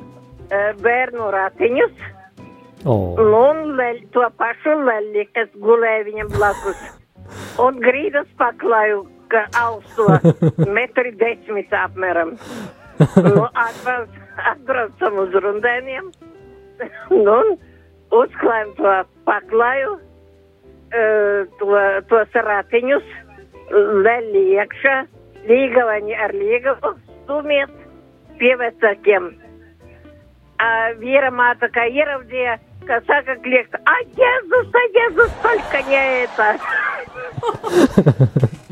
[0.49, 2.07] eh, bērnu ratiņus.
[2.87, 6.83] O, Nu, un leļ, to pašu leļi, kas gulēja viņam blakus.
[7.59, 10.07] Un grīdas paklāju, ka austo
[10.77, 12.37] metri desmit apmēram.
[12.99, 14.15] Nu, atbrauc,
[14.51, 16.09] atbraucam uz rundēniem.
[17.13, 17.35] Nu,
[18.15, 18.95] uzklājam to
[19.27, 19.93] paklāju,
[20.91, 21.69] eh, to,
[22.11, 23.13] tos ratiņus,
[24.03, 24.97] leļi iekšā,
[25.47, 26.95] Лигова, не Орлигова,
[27.27, 27.69] Сумет,
[28.37, 29.35] певеца кем.
[30.57, 33.79] А Вера Мата Каиров, где коса как лектор.
[33.85, 34.79] А Езус, а
[35.09, 36.59] Езус, только не это.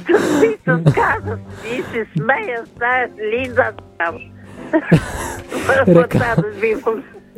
[0.08, 1.40] Ти се казваш,
[3.20, 4.20] Лиза там.
[5.88, 6.36] Река.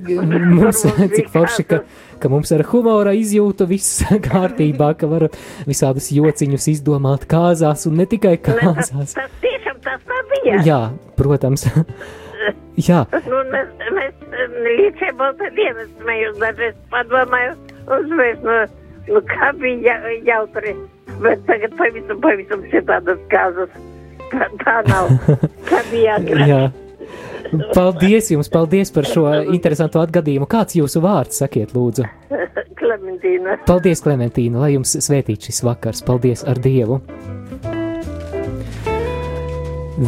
[0.08, 1.46] Мърсенци, какво?
[2.22, 5.30] Ka, mums ar humora izjūtu viss kārtībā, ka var
[5.70, 9.16] visādus jociņus izdomāt kāzās un ne tikai kāzās.
[9.18, 10.64] Tas tiešām tas nebija.
[10.68, 10.82] Jā,
[11.20, 11.68] protams.
[12.80, 14.20] Jā, Nu, mēs, mēs
[14.64, 17.56] līdz šai dienas smējos, dažreiz padomāju,
[17.98, 18.56] uzvērs, nu,
[19.10, 20.76] nu, kā bija ja, jautri.
[21.20, 23.74] Bet tagad pavisam, pavisam citādas kāzas.
[24.30, 25.10] Tā, tā nav.
[25.70, 26.78] Kā bija agrāk.
[27.74, 30.48] Paldies jums, paldies par šo interesantu atgadījumu.
[30.50, 32.06] Kāds jūsu vārds, sakiet, lūdzu?
[32.80, 33.58] Klementīna.
[33.68, 36.04] Paldies, Klementīna, lai jums svētīts šis vakars.
[36.06, 37.02] Paldies ar Dievu!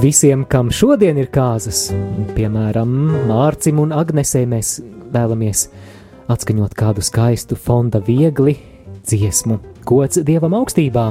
[0.01, 1.89] Visiem, kam šodien ir kāzas,
[2.37, 2.93] piemēram,
[3.27, 4.77] Mārcim un Agnesei, mēs
[5.11, 5.65] vēlamies
[6.31, 8.55] atskaņot kādu skaistu fonda viegli
[9.03, 11.09] dziesmu, gods Dievam augstībā.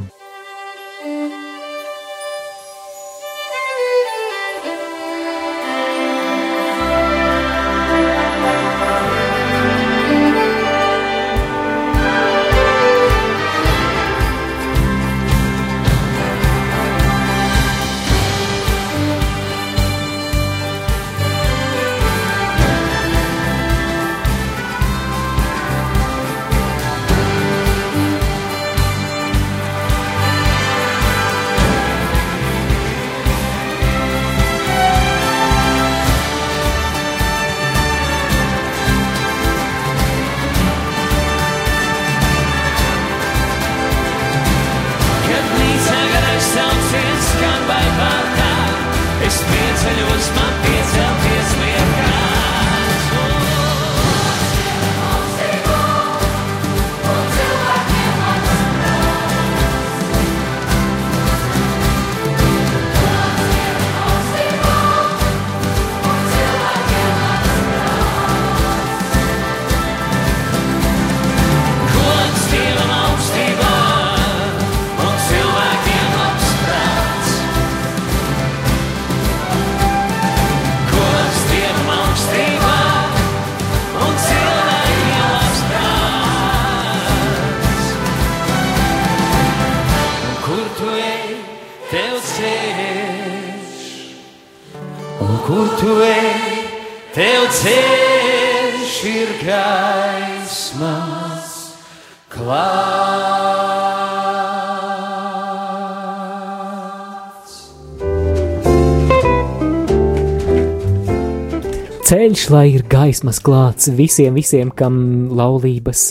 [112.53, 116.05] Lai ir gaismas klāts visiem, visiem, kam laulības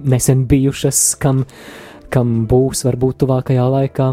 [0.00, 1.44] nesen bijušas, kam,
[2.12, 4.10] kam būs varbūt tuvākajā laikā.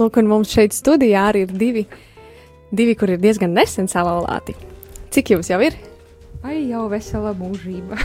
[0.00, 1.84] Lūk, un mums šeit studijā arī ir divi,
[2.72, 4.56] divi kur ir diezgan nesen salauzti.
[5.10, 5.76] Cik jums jau ir?
[6.40, 7.98] Ai, jau vesela mūžība.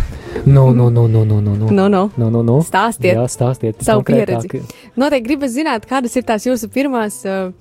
[0.45, 1.69] No, no, no, no, no, no, no.
[1.71, 2.01] No, no.
[2.19, 2.57] no, no, no.
[2.67, 4.49] Stāstiet, Jā, stāstiet savu konkrētāk.
[4.51, 4.89] pieredzi.
[4.99, 7.53] Noteikti gribas zināt, kādas ir tās jūsu pirmās, uh,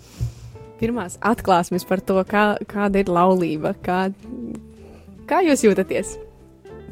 [0.80, 4.08] pirmās atklāsmes par to, kā, kāda ir laulība, kā,
[5.28, 6.16] kā jūs jūtaties.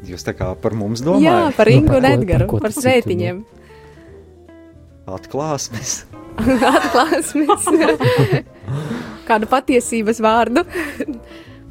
[0.03, 1.23] Jūs tā kā par mums domājat?
[1.23, 3.43] Jā, par Nu, Ingu par un Edgars, par par svētiņiem.
[5.17, 5.93] Atklāsmes.
[6.75, 7.67] Atklāsmes.
[9.29, 10.65] Kādu patiesības vārdu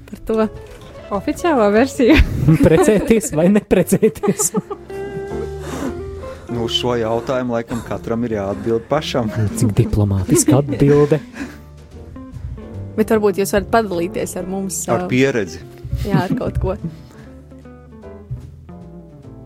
[0.09, 0.47] par to.
[1.13, 2.15] Oficiālā versija.
[2.63, 4.55] Precēties vai neprecēties?
[6.49, 9.29] Nu, uz šo jautājumu laikam katram ir jāatbild pašam.
[9.61, 11.21] Cik diplomātiska atbilde.
[12.97, 14.83] Bet varbūt jūs varat padalīties ar mums.
[14.89, 15.61] Ar pieredzi.
[16.03, 16.75] Jā, ar kaut ko.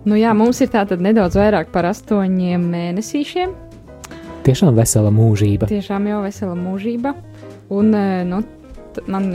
[0.07, 3.55] Nu jā, mums ir tātad nedaudz vairāk par astoņiem mēnesīšiem.
[4.47, 5.67] Tiešām vesela mūžība.
[5.67, 7.13] Tiešām jau vesela mūžība.
[7.75, 8.39] Un, eh, nu,
[9.11, 9.27] man,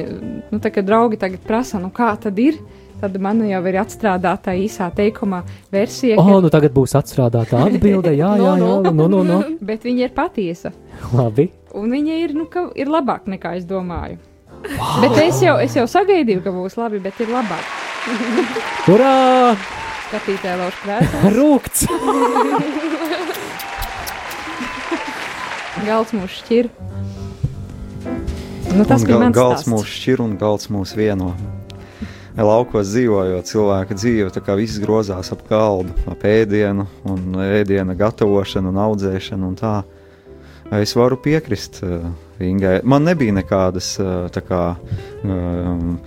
[0.48, 2.58] nu, tā kā draugi tagad prasa, nu, kā tad ir,
[3.02, 5.44] tad man jau ir atstrādāta īsā teikuma
[5.74, 6.16] versija.
[6.22, 8.16] O, nu tagad būs atstrādāta atbilde.
[8.16, 9.44] Jā, jā, jā, no, no, no.
[9.60, 10.72] Bet viņa ir patiesa.
[11.12, 11.52] Labi.
[11.76, 14.22] Un viņa ir, nu, ka ir labāk nekā es domāju.
[14.62, 15.02] Wow.
[15.04, 17.66] Bet es jau, es jau sagaidīju, ka būs labi, bet ir labāk.
[18.94, 19.56] Urā!
[20.12, 21.18] Skatītāji lauž prātā.
[21.36, 21.86] Rūkts!
[25.88, 26.70] Galds mūs šķir.
[28.72, 29.72] Nu, tas Un bija mans gals stāsts.
[29.72, 31.34] mūs šķir un gals mūs vieno.
[32.38, 38.72] Laukos dzīvojot, cilvēka dzīve tā kā viss grozās ap galdu, ap ēdienu, un ēdiena gatavošanu,
[38.72, 39.50] un audzēšanu.
[39.52, 39.74] Un tā.
[40.80, 42.06] Es varu piekrist uh,
[42.42, 42.80] Ingai.
[42.88, 44.66] Man nebija nekādas uh, tā kā.
[45.24, 45.98] Um,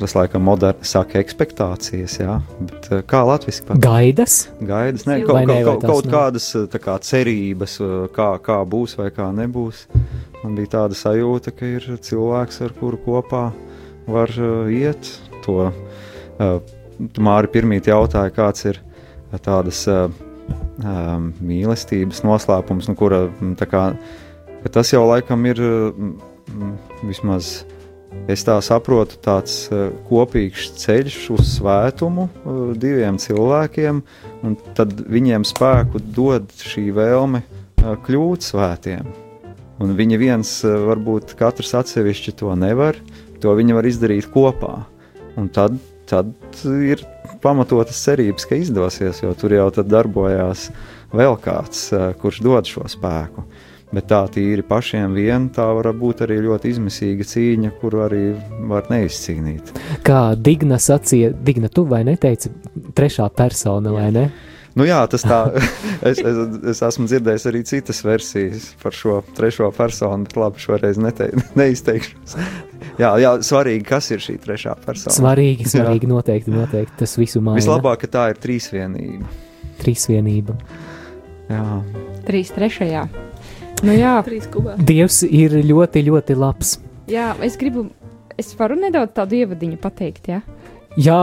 [0.00, 4.48] Tas laikam moderni saka, expectācijas, jā, bet uh, kā latviešu Gaidas?
[4.58, 6.14] Gaidas, ne, kaut, kaut, kaut nav?
[6.16, 7.76] kādas tā kā, cerības,
[8.16, 9.84] kā, kā būs vai kā nebūs.
[10.40, 13.44] Man bija tāda sajūta, ka ir cilvēks, ar kuru kopā
[14.10, 15.06] var uh, iet
[15.46, 15.70] to.
[16.40, 16.58] Uh,
[17.22, 18.82] Māri pirmīt jautāja, kāds ir
[19.44, 20.08] tādas uh,
[20.82, 23.86] um, mīlestības noslēpums, nu, kura mm, kā,
[24.72, 27.56] tas jau laikam ir uh, mm, vismaz.
[28.32, 34.00] Es tā saprotu, tāds uh, kopīgs ceļš uz svētumu uh, diviem cilvēkiem,
[34.46, 39.10] un tad viņiem spēku dod šī vēlme uh, kļūt svētiem.
[39.82, 42.96] Un viņi viens, varbūt katrs atsevišķi to nevar,
[43.42, 44.86] to viņi var izdarīt kopā.
[45.36, 45.76] Un tad,
[46.08, 46.32] tad
[46.64, 47.02] ir
[47.42, 50.68] pamatotas cerības, ka izdosies, jo tur jau darbojās
[51.16, 53.46] vēl kāds, uh, kurš dod šo spēku.
[53.94, 58.24] Bet tā tīri pašiem vien, tā var būt arī ļoti izmisīga cīņa, kuru arī
[58.66, 59.70] var neizcīnīt.
[60.06, 62.50] Kā Digna sacīja, Digna, tu vai neteici
[62.98, 64.26] trešā persona, vai ne?
[64.76, 65.38] Nu jā, tas tā,
[66.10, 66.40] es, es,
[66.74, 72.36] es esmu dzirdējis arī citas versijas par šo trešo personu, bet labi, šoreiz netei, neizteikšos.
[73.00, 75.14] Jā, jā, svarīgi, kas ir šī trešā persona.
[75.16, 75.72] Svarīgi, Jā.
[75.78, 77.60] svarīgi noteikti, noteikti tas visu maina.
[77.60, 79.32] Vislabāk, ka tā ir trīsvienība.
[79.80, 80.56] Trīsvienība.
[81.50, 81.64] Jā.
[82.26, 83.06] Trīs trešajā.
[83.84, 84.76] Nu jā, Trīs kubā.
[84.80, 86.76] Dievs ir ļoti, ļoti labs.
[87.12, 87.86] jā, es gribu,
[88.40, 90.40] es varu nedaudz tādu ievadiņu pateikt, jā.
[90.96, 91.18] Jā,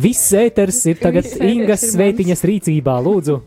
[0.00, 3.38] viss ēters ir tagad Ingas sveitiņas rīcībā, lūdzu.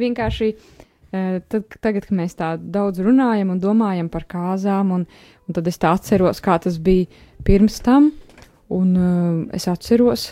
[0.00, 5.06] Vienkārši eh, tad, tagad, kad mēs tā daudz runājam un domājam par kāzām, un,
[5.46, 7.08] un tad es tā atceros, kā tas bija
[7.46, 8.10] pirms tam,
[8.70, 10.30] un uh, es atceros,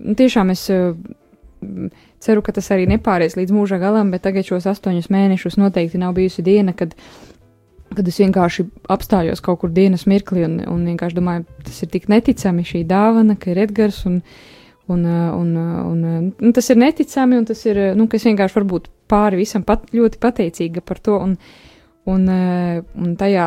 [0.00, 0.96] un tiešām es uh,
[2.22, 6.16] ceru, ka tas arī nepāries līdz mūža galam, bet tagad šos astoņus mēnešus noteikti nav
[6.16, 6.96] bijusi diena, kad,
[7.94, 12.10] kad es vienkārši apstājos kaut kur dienas mirklī un, un vienkārši domāju, tas ir tik
[12.10, 14.55] neticami šī dāvana, ka ir Edgars un, uh,
[14.92, 15.54] un, uh, un,
[15.92, 19.64] un, un tas ir neticami, un tas ir, nu, es vienkārši varu būt pāri visam
[19.66, 21.16] pat, ļoti pateicīga par to.
[21.22, 21.36] Un,
[22.06, 22.26] un,
[23.02, 23.46] un tajā,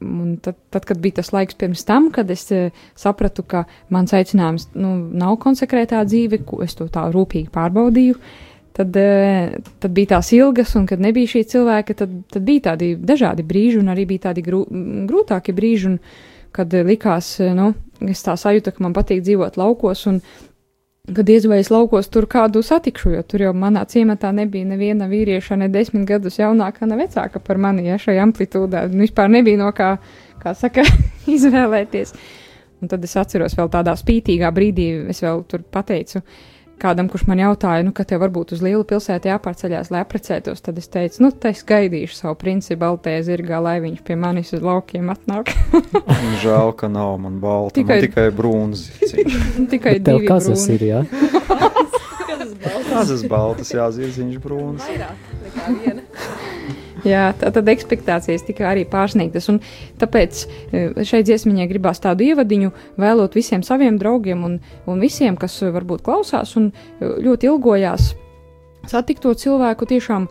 [0.00, 2.46] un tad, tad, kad bija tas laiks pirms tam, kad es
[2.98, 8.16] sapratu, ka mans aicinājums nu, nav konsekrētā dzīve, ko es to tā rūpīgi pārbaudīju,
[8.76, 8.96] tad,
[9.84, 13.80] tad bija tās ilgas, un kad nebija šī cilvēka, tad, tad bija tādi dažādi brīži,
[13.82, 14.64] un arī bija tādi grū,
[15.10, 16.00] grūtāki brīži, un
[16.56, 17.72] kad likās, nu,
[18.10, 20.22] es tā sajūtu, ka man patīk dzīvot laukos, un
[21.14, 25.08] kad diez vai es laukos tur kādu satikšu, jo tur jau manā ciematā nebija neviena
[25.10, 28.86] vīrieša, ne desmit gadus jaunāka, ne vecāka par mani, ja šajā amplitūdā.
[28.92, 29.94] Nu, vispār nebija no kā,
[30.42, 30.84] kā saka,
[31.36, 32.14] izvēlēties.
[32.80, 36.22] Un tad es atceros vēl tādā spītīgā brīdī, es vēl tur pateicu
[36.80, 40.80] kādam, kurš man jautāja, nu, ka tev varbūt uz lielu pilsētu jāpārceļās, lai apprecētos, tad
[40.80, 44.64] es teicu, nu, te es gaidīšu savu princi baltajā zirgā, lai viņš pie manis uz
[44.64, 45.52] laukiem atnāk.
[46.44, 48.86] Žēl, ka nav man balta, tikai, man tikai brūns.
[49.74, 51.04] tikai tev kazas ir, jā?
[52.90, 54.84] Kazas baltas, jā, zirziņš brūns.
[54.84, 56.02] Vairāk nekā viena.
[57.06, 59.48] Jā, tā tad expectācijas tika arī pārsniegtas.
[60.00, 64.58] Tāpēc eh, šai dziesmiņai gribās tādu ievadiņu vēlot visiem saviem draugiem un,
[64.90, 68.12] un visiem, kas eh, varbūt klausās un eh, ļoti ilgojās
[68.88, 70.26] satikt to cilvēku, tiešām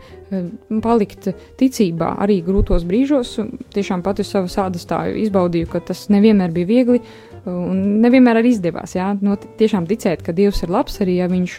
[0.82, 1.28] palikt
[1.60, 3.36] ticībā arī grūtos brīžos.
[3.74, 7.00] Tiešām pati savas ādas tā izbaudīju, ka tas nevienmēr bija viegli.
[7.48, 8.92] Un nevienmēr arī izdevās.
[8.98, 11.54] Jā, no, tiešām ticēt, ka Dievs ir labs, arī ja Viņš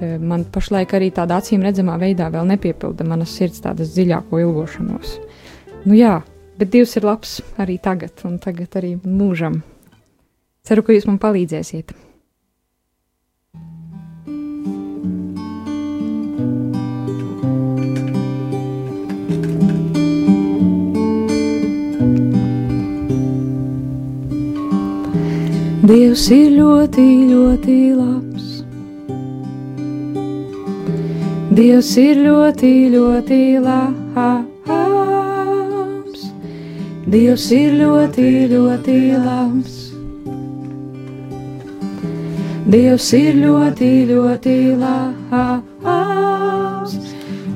[0.00, 5.14] Eh, man pašlaik arī tādā acīm redzamā veidā vēl nepiepilda manas sirds tādas dziļāko ilgošanos.
[5.88, 6.18] Nu jā,
[6.60, 9.62] bet Dievs ir labs arī tagad, un tagad arī mūžam.
[10.68, 11.94] Ceru, ka jūs man palīdzēsiet.
[25.86, 28.46] Dievs ir ļoti, ļoti labs.
[31.54, 34.56] Dievs ir ļoti, ļoti labs.
[37.14, 38.96] Dievs ir ļoti, ļoti
[39.28, 39.76] labs.
[42.74, 45.86] Dievs ir ļoti, ļoti labs.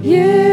[0.07, 0.50] Jēzu.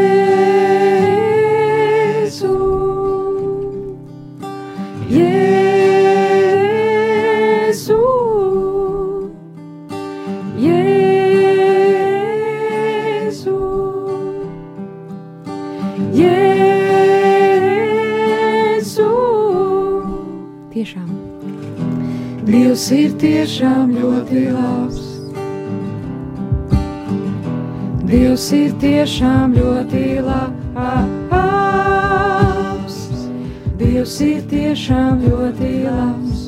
[22.58, 25.04] Dievs ir tiešām ļoti labs.
[28.08, 30.58] Dievs ir tiešām ļoti labs.
[33.78, 36.42] Dievs ir tiešām ļoti labs.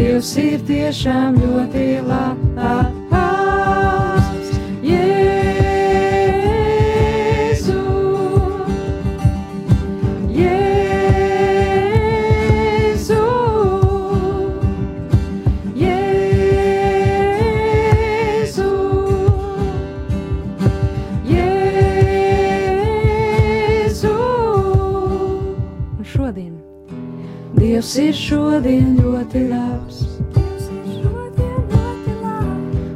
[0.00, 3.01] Dievs ir tiešām ļoti labs.
[27.82, 29.96] Dievs ir šodien ļoti labs.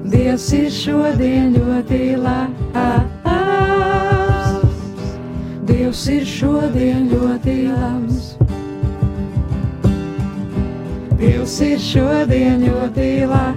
[0.06, 2.70] Dievs ir šodien ļoti labs.
[5.66, 8.36] Dievs ir šodien ļoti labs.
[11.18, 13.55] Dievs ir šodien ļoti labs.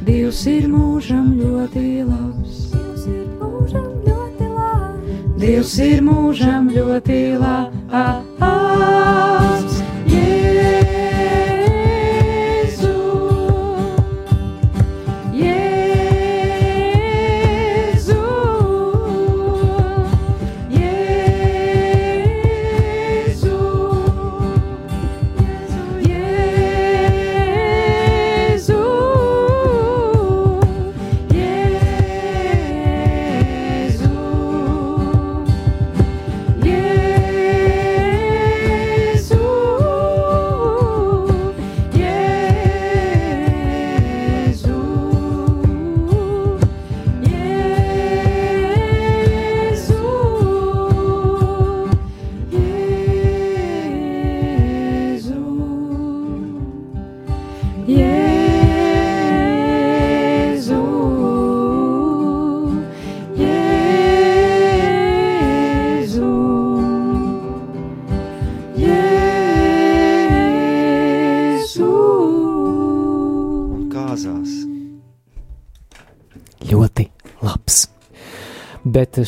[0.08, 2.56] Dievs ir mūžam ļoti labs.
[5.38, 7.65] Dievs ir mūžam ļoti labs.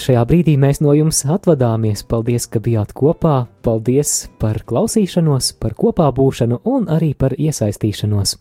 [0.02, 2.04] Šajā brīdī mēs no jums atvadāmies.
[2.08, 3.48] Paldies, ka bijāt kopā.
[3.66, 8.38] Paldies par klausīšanos, par kopā būšanu un arī par iesaistīšanos.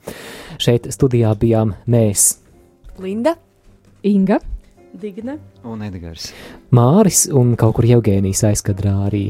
[0.63, 2.37] Šeit studijā bijām mēs.
[3.03, 3.37] Linda,
[4.07, 4.39] Inga,
[4.97, 6.31] Digna un Edgars.
[6.73, 9.27] Māris un kaut kur Jevgēnijas aizkadrā arī